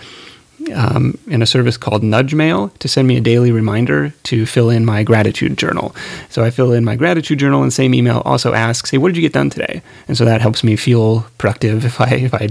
um, 0.73 1.19
in 1.29 1.43
a 1.43 1.47
service 1.47 1.77
called 1.77 2.03
Nudge 2.03 2.35
Mail 2.35 2.69
to 2.79 2.89
send 2.89 3.09
me 3.09 3.17
a 3.17 3.21
daily 3.21 3.53
reminder 3.53 4.13
to 4.25 4.47
fill 4.47 4.71
in 4.71 4.85
my 4.85 5.03
gratitude 5.03 5.59
journal. 5.59 5.95
So 6.29 6.45
I 6.45 6.51
fill 6.51 6.73
in 6.73 6.85
my 6.85 6.97
gratitude 6.97 7.39
journal, 7.39 7.63
and 7.63 7.73
same 7.73 7.95
email 7.95 8.23
also 8.25 8.53
asks, 8.53 8.91
"Hey, 8.91 8.99
what 8.99 9.09
did 9.09 9.17
you 9.17 9.23
get 9.23 9.33
done 9.33 9.51
today?" 9.51 9.83
And 10.07 10.17
so 10.17 10.25
that 10.25 10.41
helps 10.41 10.65
me 10.65 10.77
feel 10.77 11.27
productive. 11.39 11.85
If 11.85 12.01
I 12.01 12.09
if 12.15 12.35
I 12.35 12.49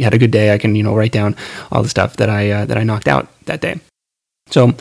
had 0.00 0.14
a 0.14 0.18
good 0.18 0.30
day, 0.30 0.52
I 0.52 0.58
can 0.58 0.74
you 0.74 0.82
know 0.82 0.94
write 0.94 1.12
down 1.12 1.36
all 1.72 1.82
the 1.82 1.88
stuff 1.88 2.16
that 2.16 2.30
I 2.30 2.50
uh, 2.50 2.66
that 2.66 2.78
I 2.78 2.84
knocked 2.84 3.08
out 3.08 3.28
that 3.46 3.60
day. 3.60 3.80
So 4.50 4.74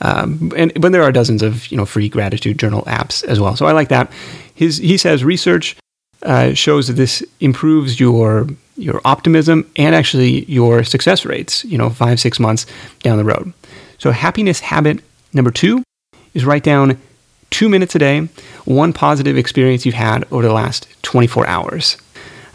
um, 0.00 0.52
and 0.56 0.72
but 0.80 0.92
there 0.92 1.02
are 1.02 1.12
dozens 1.12 1.42
of 1.42 1.70
you 1.70 1.76
know 1.76 1.86
free 1.86 2.08
gratitude 2.08 2.58
journal 2.58 2.82
apps 2.82 3.24
as 3.24 3.40
well. 3.40 3.56
So 3.56 3.66
I 3.66 3.72
like 3.72 3.88
that. 3.88 4.10
His 4.54 4.78
he 4.78 4.96
says 4.96 5.24
research 5.24 5.76
uh, 6.22 6.54
shows 6.54 6.88
that 6.88 6.94
this 6.94 7.24
improves 7.40 7.98
your 7.98 8.48
your 8.76 9.00
optimism 9.04 9.70
and 9.76 9.94
actually 9.94 10.44
your 10.44 10.84
success 10.84 11.24
rates. 11.24 11.64
You 11.64 11.78
know, 11.78 11.90
five 11.90 12.20
six 12.20 12.38
months 12.38 12.66
down 13.02 13.18
the 13.18 13.24
road. 13.24 13.52
So 13.98 14.10
happiness 14.10 14.60
habit 14.60 15.00
number 15.32 15.50
two 15.50 15.82
is 16.34 16.44
write 16.44 16.62
down 16.62 16.98
two 17.50 17.68
minutes 17.68 17.94
a 17.94 17.98
day, 17.98 18.28
one 18.64 18.92
positive 18.92 19.36
experience 19.36 19.86
you've 19.86 19.94
had 19.94 20.24
over 20.30 20.42
the 20.42 20.52
last 20.52 20.88
24 21.02 21.46
hours. 21.46 21.96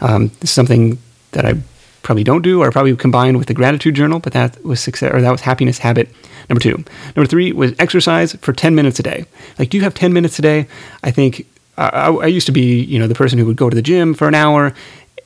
Um, 0.00 0.28
this 0.40 0.50
is 0.50 0.54
something 0.54 0.98
that 1.32 1.44
I 1.44 1.54
probably 2.02 2.24
don't 2.24 2.42
do, 2.42 2.62
or 2.62 2.70
probably 2.70 2.94
combined 2.96 3.38
with 3.38 3.46
the 3.46 3.54
gratitude 3.54 3.94
journal, 3.94 4.18
but 4.18 4.32
that 4.32 4.62
was 4.64 4.80
success, 4.80 5.12
or 5.12 5.20
that 5.20 5.30
was 5.30 5.40
happiness 5.40 5.78
habit 5.78 6.08
Number 6.48 6.60
two. 6.60 6.84
Number 7.16 7.26
three 7.26 7.52
was 7.52 7.72
exercise 7.78 8.34
for 8.36 8.52
10 8.52 8.74
minutes 8.74 8.98
a 8.98 9.02
day. 9.02 9.24
Like, 9.58 9.70
do 9.70 9.76
you 9.76 9.84
have 9.84 9.94
10 9.94 10.12
minutes 10.12 10.38
a 10.38 10.42
day? 10.42 10.66
I 11.02 11.10
think 11.10 11.46
I, 11.78 12.08
I 12.08 12.26
used 12.26 12.46
to 12.46 12.52
be, 12.52 12.82
you 12.82 12.98
know, 12.98 13.06
the 13.06 13.14
person 13.14 13.38
who 13.38 13.46
would 13.46 13.56
go 13.56 13.70
to 13.70 13.74
the 13.74 13.82
gym 13.82 14.14
for 14.14 14.28
an 14.28 14.34
hour 14.34 14.74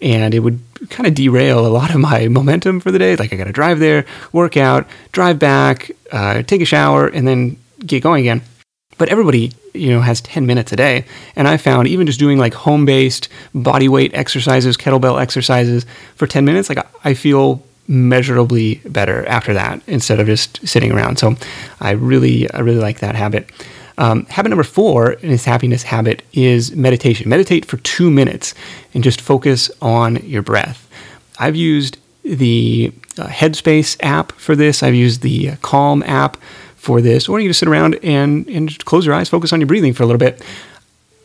and 0.00 0.34
it 0.34 0.40
would 0.40 0.60
kind 0.90 1.06
of 1.06 1.14
derail 1.14 1.66
a 1.66 1.68
lot 1.68 1.94
of 1.94 2.00
my 2.00 2.28
momentum 2.28 2.80
for 2.80 2.90
the 2.90 2.98
day. 2.98 3.16
Like, 3.16 3.32
I 3.32 3.36
got 3.36 3.44
to 3.44 3.52
drive 3.52 3.78
there, 3.78 4.04
work 4.32 4.56
out, 4.56 4.86
drive 5.12 5.38
back, 5.38 5.90
uh, 6.12 6.42
take 6.42 6.60
a 6.60 6.66
shower, 6.66 7.06
and 7.06 7.26
then 7.26 7.56
get 7.84 8.02
going 8.02 8.20
again. 8.20 8.42
But 8.98 9.10
everybody, 9.10 9.52
you 9.74 9.90
know, 9.90 10.00
has 10.00 10.20
10 10.22 10.46
minutes 10.46 10.72
a 10.72 10.76
day. 10.76 11.04
And 11.34 11.46
I 11.46 11.56
found 11.56 11.88
even 11.88 12.06
just 12.06 12.18
doing 12.18 12.38
like 12.38 12.54
home 12.54 12.86
based 12.86 13.28
body 13.54 13.88
weight 13.88 14.14
exercises, 14.14 14.76
kettlebell 14.76 15.20
exercises 15.20 15.84
for 16.14 16.26
10 16.26 16.44
minutes, 16.44 16.68
like 16.68 16.86
I 17.04 17.14
feel 17.14 17.62
measurably 17.88 18.80
better 18.86 19.24
after 19.26 19.54
that 19.54 19.80
instead 19.86 20.18
of 20.18 20.26
just 20.26 20.66
sitting 20.66 20.92
around. 20.92 21.18
So 21.18 21.36
I 21.80 21.92
really, 21.92 22.50
I 22.50 22.60
really 22.60 22.80
like 22.80 23.00
that 23.00 23.14
habit. 23.14 23.50
Um, 23.98 24.26
habit 24.26 24.50
number 24.50 24.62
four 24.62 25.12
in 25.12 25.30
his 25.30 25.44
happiness 25.44 25.82
habit 25.82 26.22
is 26.32 26.74
meditation. 26.74 27.28
Meditate 27.28 27.64
for 27.64 27.78
two 27.78 28.10
minutes 28.10 28.54
and 28.94 29.02
just 29.02 29.20
focus 29.20 29.70
on 29.80 30.16
your 30.16 30.42
breath. 30.42 30.88
I've 31.38 31.56
used 31.56 31.98
the 32.22 32.92
uh, 33.18 33.28
Headspace 33.28 33.96
app 34.00 34.32
for 34.32 34.56
this. 34.56 34.82
I've 34.82 34.94
used 34.94 35.22
the 35.22 35.50
uh, 35.50 35.56
Calm 35.62 36.02
app 36.02 36.36
for 36.76 37.00
this. 37.00 37.28
Or 37.28 37.40
you 37.40 37.48
just 37.48 37.60
sit 37.60 37.68
around 37.68 37.98
and, 38.02 38.46
and 38.48 38.84
close 38.84 39.06
your 39.06 39.14
eyes, 39.14 39.28
focus 39.28 39.52
on 39.52 39.60
your 39.60 39.66
breathing 39.66 39.92
for 39.92 40.02
a 40.02 40.06
little 40.06 40.18
bit. 40.18 40.42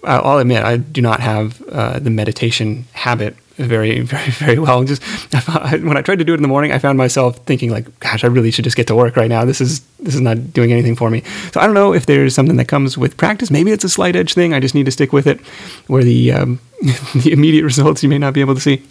I'll 0.03 0.39
admit 0.39 0.63
I 0.63 0.77
do 0.77 1.01
not 1.01 1.19
have 1.19 1.61
uh, 1.63 1.99
the 1.99 2.09
meditation 2.09 2.85
habit 2.93 3.35
very, 3.65 3.99
very, 4.13 4.31
very 4.31 4.59
well. 4.59 4.83
Just 4.83 5.01
I 5.33 5.39
found, 5.39 5.85
when 5.85 5.97
I 5.97 6.01
tried 6.01 6.19
to 6.19 6.25
do 6.25 6.33
it 6.33 6.37
in 6.37 6.41
the 6.41 6.47
morning, 6.47 6.71
I 6.71 6.79
found 6.79 6.97
myself 6.97 7.37
thinking 7.45 7.69
like, 7.69 7.99
"Gosh, 7.99 8.23
I 8.23 8.27
really 8.27 8.51
should 8.51 8.63
just 8.63 8.77
get 8.77 8.87
to 8.87 8.95
work 8.95 9.15
right 9.15 9.29
now. 9.29 9.45
This 9.45 9.61
is 9.61 9.81
this 9.99 10.15
is 10.15 10.21
not 10.21 10.53
doing 10.53 10.71
anything 10.71 10.95
for 10.95 11.09
me." 11.09 11.23
So 11.51 11.59
I 11.59 11.65
don't 11.65 11.75
know 11.75 11.93
if 11.93 12.05
there's 12.05 12.35
something 12.35 12.57
that 12.57 12.67
comes 12.67 12.97
with 12.97 13.17
practice. 13.17 13.51
Maybe 13.51 13.71
it's 13.71 13.83
a 13.83 13.89
slight 13.89 14.15
edge 14.15 14.33
thing. 14.33 14.53
I 14.53 14.59
just 14.59 14.75
need 14.75 14.85
to 14.85 14.91
stick 14.91 15.13
with 15.13 15.27
it, 15.27 15.39
where 15.87 16.03
the 16.03 16.31
um, 16.31 16.59
the 17.15 17.31
immediate 17.31 17.63
results 17.63 18.03
you 18.03 18.09
may 18.09 18.17
not 18.17 18.33
be 18.33 18.41
able 18.41 18.55
to 18.55 18.61
see. 18.61 18.83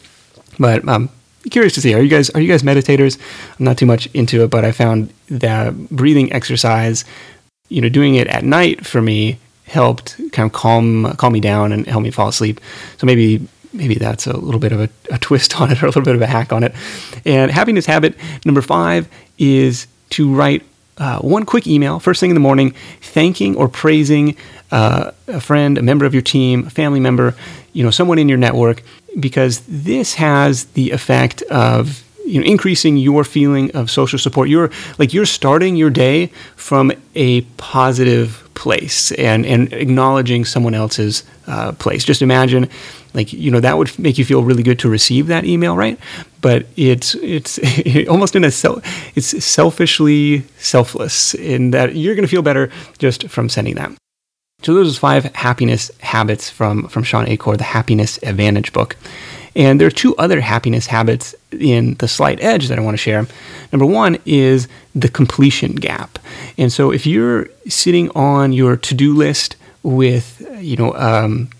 But 0.59 0.87
um, 0.89 1.11
curious 1.51 1.73
to 1.75 1.81
see. 1.81 1.95
Are 1.95 2.03
you 2.03 2.09
guys 2.09 2.31
are 2.31 2.41
you 2.41 2.49
guys 2.49 2.63
meditators? 2.63 3.19
I'm 3.59 3.65
not 3.65 3.79
too 3.79 3.87
much 3.87 4.07
into 4.15 4.45
it, 4.45 4.51
but 4.51 4.65
I 4.65 4.73
found 4.73 5.13
that 5.29 5.75
breathing 5.91 6.33
exercise, 6.33 7.05
you 7.69 7.81
know, 7.81 7.89
doing 7.89 8.17
it 8.17 8.27
at 8.27 8.45
night 8.45 8.87
for 8.87 9.01
me 9.01 9.39
helped 9.65 10.17
kind 10.33 10.47
of 10.47 10.53
calm 10.53 11.15
calm 11.17 11.33
me 11.33 11.41
down 11.41 11.73
and 11.73 11.87
help 11.87 12.03
me 12.03 12.11
fall 12.11 12.29
asleep. 12.29 12.61
So 12.99 13.07
maybe 13.07 13.47
maybe 13.73 13.95
that's 13.95 14.27
a 14.27 14.37
little 14.37 14.61
bit 14.61 14.73
of 14.73 14.81
a, 14.81 14.89
a 15.11 15.19
twist 15.19 15.61
on 15.61 15.71
it 15.71 15.83
or 15.83 15.87
a 15.87 15.89
little 15.89 16.03
bit 16.03 16.15
of 16.15 16.23
a 16.23 16.27
hack 16.27 16.53
on 16.53 16.63
it. 16.63 16.75
And 17.25 17.51
happiness 17.51 17.87
habit 17.87 18.17
number 18.45 18.63
five 18.63 19.09
is 19.39 19.87
to 20.11 20.33
write 20.33 20.65
uh, 20.99 21.19
one 21.21 21.47
quick 21.47 21.67
email 21.67 21.99
first 21.99 22.21
thing 22.21 22.31
in 22.31 22.35
the 22.35 22.41
morning, 22.41 22.75
thanking 23.01 23.57
or 23.57 23.69
praising 23.69 24.37
uh, 24.71 25.13
a 25.29 25.41
friend, 25.41 25.79
a 25.79 25.83
member 25.83 26.05
of 26.05 26.13
your 26.13 26.23
team, 26.23 26.67
a 26.67 26.71
family 26.71 27.01
member, 27.01 27.35
you 27.73 27.83
know, 27.83 27.91
someone 27.91 28.19
in 28.19 28.29
your 28.29 28.39
network, 28.39 28.83
because 29.19 29.63
this 29.67 30.15
has 30.15 30.67
the 30.67 30.91
effect 30.91 31.43
of 31.43 32.05
you 32.31 32.41
know 32.41 32.47
increasing 32.47 32.97
your 32.97 33.25
feeling 33.25 33.71
of 33.73 33.91
social 33.91 34.19
support. 34.19 34.49
You're 34.49 34.71
like 34.99 35.13
you're 35.13 35.27
starting 35.27 35.77
your 35.77 35.91
day 35.91 36.27
from 36.57 36.93
a 37.15 37.43
positive 37.57 38.49
place 38.55 39.13
and 39.13 39.45
and 39.47 39.73
acknowledging 39.73 40.45
someone 40.45 40.75
else's 40.75 41.25
uh, 41.47 41.73
place. 41.73 42.05
Just 42.05 42.23
imagine 42.23 42.69
like 43.15 43.33
you 43.33 43.51
know 43.51 43.61
that 43.61 43.77
would 43.77 43.97
make 43.99 44.19
you 44.19 44.25
feel 44.25 44.45
really 44.45 44.63
good 44.63 44.79
to 44.79 44.89
receive 44.89 45.27
that 45.27 45.45
email 45.45 45.77
right 45.77 45.99
but 46.41 46.67
it's 46.77 47.15
it's 47.17 47.59
almost 48.09 48.37
in 48.37 48.45
a 48.45 48.51
self 48.51 48.83
it's 49.17 49.45
selfishly 49.45 50.43
selfless 50.59 51.35
in 51.35 51.71
that 51.71 51.97
you're 51.97 52.15
going 52.15 52.25
to 52.25 52.31
feel 52.31 52.43
better 52.43 52.71
just 52.99 53.29
from 53.29 53.49
sending 53.49 53.75
that 53.75 53.91
so 54.63 54.75
those 54.75 54.97
are 54.97 55.01
five 55.01 55.25
happiness 55.35 55.91
habits 56.01 56.51
from 56.51 56.87
from 56.89 57.03
Shawn 57.03 57.29
Achor 57.29 57.57
the 57.57 57.65
happiness 57.65 58.19
advantage 58.23 58.73
book 58.73 58.97
and 59.55 59.81
there 59.81 59.89
are 59.89 59.93
two 59.93 60.17
other 60.17 60.41
happiness 60.41 60.87
habits 60.87 61.35
in 61.53 61.95
the 61.95 62.09
slight 62.09 62.41
edge 62.43 62.69
that 62.69 62.79
I 62.79 62.83
want 62.83 62.95
to 62.95 63.03
share. 63.03 63.27
Number 63.73 63.87
one 63.87 64.19
is 64.25 64.69
the 64.95 65.09
completion 65.09 65.75
gap. 65.75 66.19
And 66.57 66.73
so 66.73 66.93
if 66.93 67.07
you're 67.07 67.49
sitting 67.69 68.11
on 68.11 68.53
your 68.53 68.77
to 68.77 68.95
do 68.95 69.15
list 69.15 69.57
with, 69.83 70.47
you 70.61 70.77
know, 70.77 70.95
um, 70.95 71.51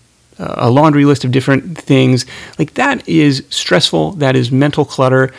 a 0.41 0.69
laundry 0.69 1.05
list 1.05 1.23
of 1.23 1.31
different 1.31 1.77
things. 1.77 2.25
Like 2.57 2.73
that 2.73 3.07
is 3.07 3.45
stressful. 3.49 4.13
That 4.13 4.35
is 4.35 4.51
mental 4.51 4.85
clutter. 4.85 5.33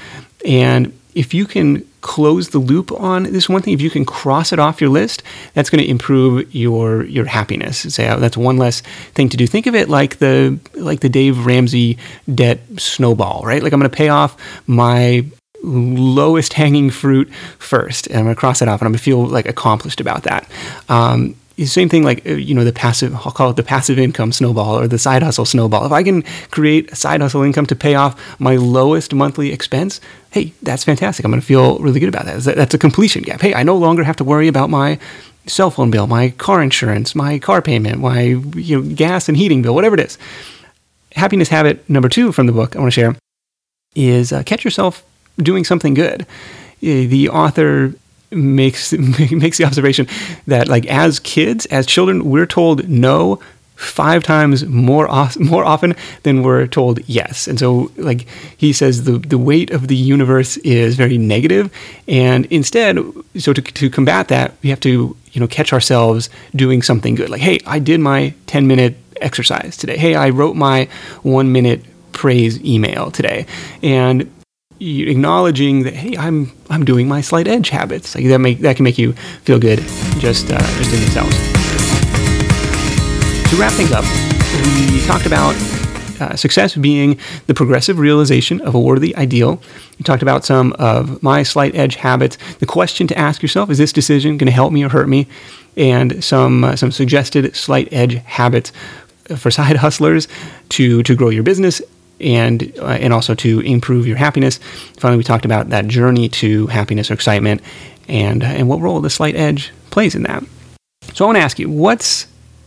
And 0.44 0.96
if 1.14 1.34
you 1.34 1.46
can 1.46 1.86
close 2.00 2.50
the 2.50 2.58
loop 2.58 2.90
on 2.92 3.24
this 3.24 3.48
one 3.48 3.62
thing, 3.62 3.74
if 3.74 3.80
you 3.80 3.90
can 3.90 4.04
cross 4.04 4.52
it 4.52 4.58
off 4.58 4.80
your 4.80 4.90
list, 4.90 5.22
that's 5.54 5.70
going 5.70 5.82
to 5.82 5.88
improve 5.88 6.54
your 6.54 7.04
your 7.04 7.24
happiness. 7.24 7.78
Say 7.94 8.08
oh, 8.08 8.18
that's 8.18 8.36
one 8.36 8.56
less 8.56 8.80
thing 9.14 9.28
to 9.30 9.36
do. 9.36 9.46
Think 9.46 9.66
of 9.66 9.74
it 9.74 9.88
like 9.88 10.18
the 10.18 10.58
like 10.74 11.00
the 11.00 11.08
Dave 11.08 11.46
Ramsey 11.46 11.98
debt 12.32 12.60
snowball, 12.76 13.42
right? 13.44 13.62
Like 13.62 13.72
I'm 13.72 13.80
going 13.80 13.90
to 13.90 13.96
pay 13.96 14.08
off 14.08 14.36
my 14.66 15.24
lowest 15.62 16.54
hanging 16.54 16.90
fruit 16.90 17.32
first, 17.58 18.08
and 18.08 18.18
I'm 18.18 18.24
going 18.24 18.34
to 18.34 18.40
cross 18.40 18.62
it 18.62 18.68
off, 18.68 18.80
and 18.80 18.86
I'm 18.86 18.92
going 18.92 18.98
to 18.98 19.04
feel 19.04 19.24
like 19.26 19.46
accomplished 19.46 20.00
about 20.00 20.24
that. 20.24 20.48
Um, 20.88 21.36
same 21.64 21.88
thing 21.88 22.02
like 22.02 22.26
uh, 22.26 22.32
you 22.32 22.54
know 22.54 22.64
the 22.64 22.72
passive 22.72 23.14
i'll 23.14 23.32
call 23.32 23.50
it 23.50 23.56
the 23.56 23.62
passive 23.62 23.98
income 23.98 24.32
snowball 24.32 24.78
or 24.78 24.88
the 24.88 24.98
side 24.98 25.22
hustle 25.22 25.44
snowball. 25.44 25.84
If 25.86 25.92
i 25.92 26.02
can 26.02 26.22
create 26.50 26.92
a 26.92 26.96
side 26.96 27.20
hustle 27.20 27.42
income 27.42 27.66
to 27.66 27.76
pay 27.76 27.94
off 27.94 28.40
my 28.40 28.56
lowest 28.56 29.14
monthly 29.14 29.52
expense 29.52 30.00
hey 30.30 30.52
that's 30.62 30.84
fantastic. 30.84 31.24
I'm 31.24 31.30
going 31.30 31.40
to 31.40 31.46
feel 31.46 31.78
really 31.78 32.00
good 32.00 32.08
about 32.08 32.26
that. 32.26 32.42
That's 32.56 32.74
a 32.74 32.78
completion 32.78 33.22
gap. 33.22 33.40
Hey 33.40 33.54
i 33.54 33.62
no 33.62 33.76
longer 33.76 34.04
have 34.04 34.16
to 34.16 34.24
worry 34.24 34.48
about 34.48 34.70
my 34.70 34.98
cell 35.46 35.70
phone 35.70 35.90
bill 35.90 36.06
my 36.06 36.30
car 36.30 36.62
insurance 36.62 37.14
my 37.14 37.38
car 37.38 37.60
payment 37.60 38.00
my 38.00 38.22
you 38.54 38.80
know 38.80 38.94
gas 38.94 39.28
and 39.28 39.36
heating 39.36 39.62
bill 39.62 39.74
whatever 39.74 39.94
it 39.94 40.00
is. 40.00 40.18
Happiness 41.14 41.48
habit 41.48 41.88
number 41.88 42.08
two 42.08 42.32
from 42.32 42.46
the 42.46 42.52
book 42.52 42.74
i 42.74 42.78
want 42.78 42.92
to 42.92 43.00
share 43.00 43.16
is 43.94 44.32
uh, 44.32 44.42
catch 44.44 44.64
yourself 44.64 45.04
doing 45.38 45.64
something 45.64 45.94
good. 45.94 46.26
The 46.80 47.28
author 47.28 47.94
makes 48.32 48.92
makes 49.30 49.58
the 49.58 49.64
observation 49.64 50.06
that 50.46 50.68
like 50.68 50.86
as 50.86 51.20
kids, 51.20 51.66
as 51.66 51.86
children, 51.86 52.24
we're 52.24 52.46
told 52.46 52.88
no 52.88 53.40
five 53.82 54.22
times 54.22 54.64
more 54.66 55.08
more 55.40 55.64
often 55.64 55.94
than 56.22 56.42
we're 56.42 56.66
told 56.66 57.00
yes. 57.08 57.46
And 57.46 57.58
so 57.58 57.90
like 57.96 58.26
he 58.56 58.72
says 58.72 59.04
the 59.04 59.18
the 59.18 59.38
weight 59.38 59.70
of 59.70 59.88
the 59.88 59.96
universe 59.96 60.56
is 60.58 60.96
very 60.96 61.18
negative 61.18 61.72
and 62.08 62.46
instead 62.46 62.98
so 63.36 63.52
to 63.52 63.62
to 63.62 63.90
combat 63.90 64.28
that, 64.28 64.54
we 64.62 64.70
have 64.70 64.80
to, 64.80 65.16
you 65.32 65.40
know, 65.40 65.48
catch 65.48 65.72
ourselves 65.72 66.30
doing 66.54 66.82
something 66.82 67.14
good. 67.14 67.30
Like, 67.30 67.40
hey, 67.40 67.58
I 67.66 67.78
did 67.78 68.00
my 68.00 68.34
10 68.46 68.66
minute 68.66 68.96
exercise 69.20 69.76
today. 69.76 69.96
Hey, 69.96 70.14
I 70.14 70.30
wrote 70.30 70.56
my 70.56 70.88
1 71.22 71.52
minute 71.52 71.84
praise 72.12 72.62
email 72.62 73.10
today. 73.10 73.46
And 73.82 74.30
acknowledging 74.82 75.84
that 75.84 75.94
hey, 75.94 76.16
I'm 76.16 76.52
I'm 76.70 76.84
doing 76.84 77.08
my 77.08 77.20
slight 77.20 77.48
edge 77.48 77.70
habits. 77.70 78.14
Like 78.14 78.26
that 78.26 78.38
make 78.38 78.58
that 78.60 78.76
can 78.76 78.84
make 78.84 78.98
you 78.98 79.12
feel 79.44 79.58
good 79.58 79.78
just 80.18 80.50
uh, 80.50 80.58
just 80.58 80.92
in 80.92 81.00
themselves. 81.00 81.36
To 83.50 83.56
wrap 83.56 83.72
things 83.72 83.92
up, 83.92 84.04
we 84.76 85.04
talked 85.06 85.26
about 85.26 85.54
uh, 86.20 86.36
success 86.36 86.74
being 86.76 87.18
the 87.46 87.54
progressive 87.54 87.98
realization 87.98 88.60
of 88.62 88.74
a 88.74 88.80
worthy 88.80 89.14
ideal. 89.16 89.60
We 89.98 90.04
talked 90.04 90.22
about 90.22 90.44
some 90.44 90.72
of 90.74 91.22
my 91.22 91.42
slight 91.42 91.74
edge 91.74 91.96
habits. 91.96 92.38
The 92.58 92.66
question 92.66 93.06
to 93.08 93.18
ask 93.18 93.42
yourself 93.42 93.70
is 93.70 93.78
this 93.78 93.92
decision 93.92 94.38
going 94.38 94.46
to 94.46 94.52
help 94.52 94.72
me 94.72 94.84
or 94.84 94.88
hurt 94.88 95.08
me? 95.08 95.26
And 95.76 96.22
some 96.24 96.64
uh, 96.64 96.76
some 96.76 96.92
suggested 96.92 97.54
slight 97.54 97.88
edge 97.92 98.14
habits 98.14 98.72
for 99.36 99.50
side 99.50 99.76
hustlers 99.84 100.28
to 100.70 101.02
to 101.02 101.14
grow 101.14 101.28
your 101.28 101.42
business 101.42 101.82
and 102.22 102.72
uh, 102.78 102.86
and 102.86 103.12
also 103.12 103.34
to 103.34 103.60
improve 103.60 104.06
your 104.06 104.16
happiness. 104.16 104.58
Finally, 104.98 105.18
we 105.18 105.24
talked 105.24 105.44
about 105.44 105.70
that 105.70 105.86
journey 105.86 106.28
to 106.28 106.66
happiness 106.68 107.10
or 107.10 107.14
excitement, 107.14 107.60
and 108.08 108.42
and 108.42 108.68
what 108.68 108.80
role 108.80 109.00
the 109.00 109.10
slight 109.10 109.36
edge 109.36 109.72
plays 109.90 110.14
in 110.14 110.22
that. 110.22 110.44
So 111.14 111.24
I 111.24 111.26
want 111.26 111.36
to 111.36 111.42
ask 111.42 111.58
you, 111.58 111.68
what's 111.68 112.26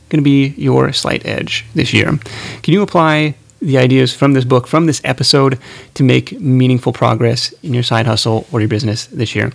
going 0.10 0.20
to 0.20 0.24
be 0.24 0.54
your 0.62 0.94
slight 0.94 1.26
edge 1.26 1.66
this 1.74 1.94
year? 1.94 2.20
Can 2.62 2.74
you 2.74 2.82
apply 2.82 3.36
the 3.62 3.78
ideas 3.78 4.14
from 4.14 4.34
this 4.34 4.46
book, 4.46 4.68
from 4.68 4.86
this 4.86 5.02
episode, 5.04 5.58
to 5.96 6.04
make 6.04 6.40
meaningful 6.40 6.94
progress 6.94 7.54
in 7.64 7.74
your 7.74 7.84
side 7.84 8.06
hustle 8.06 8.46
or 8.52 8.60
your 8.60 8.70
business 8.70 9.08
this 9.08 9.34
year? 9.36 9.52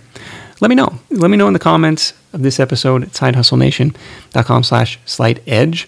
Let 0.59 0.69
me 0.69 0.75
know. 0.75 0.99
Let 1.09 1.31
me 1.31 1.37
know 1.37 1.47
in 1.47 1.53
the 1.53 1.59
comments 1.59 2.13
of 2.33 2.41
this 2.41 2.59
episode 2.59 3.03
at 3.03 3.09
sidehustlenation.com 3.09 4.63
slash 4.63 4.99
slight 5.05 5.41
edge. 5.47 5.87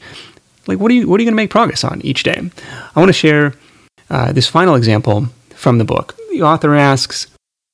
Like, 0.65 0.79
what 0.79 0.89
are 0.91 0.93
you, 0.93 1.09
what 1.09 1.19
are 1.19 1.23
you 1.23 1.27
going 1.27 1.33
to 1.33 1.43
make 1.43 1.51
progress 1.51 1.83
on 1.83 2.01
each 2.01 2.23
day? 2.23 2.49
I 2.95 2.99
want 2.99 3.09
to 3.09 3.13
share 3.13 3.53
uh, 4.13 4.31
this 4.31 4.47
final 4.47 4.75
example 4.75 5.27
from 5.55 5.79
the 5.79 5.83
book. 5.83 6.15
The 6.31 6.43
author 6.43 6.75
asks, 6.75 7.27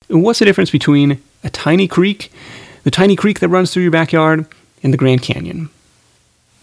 What's 0.08 0.40
the 0.40 0.46
difference 0.46 0.72
between 0.72 1.22
a 1.44 1.50
tiny 1.50 1.88
creek, 1.88 2.32
the 2.84 2.92
tiny 2.92 3.18
creek 3.18 3.42
that 3.42 3.50
runs 3.50 3.72
through 3.72 3.84
your 3.84 3.92
backyard, 3.92 4.48
and 4.82 4.94
the 4.94 4.98
Grand 4.98 5.22
Canyon? 5.22 5.70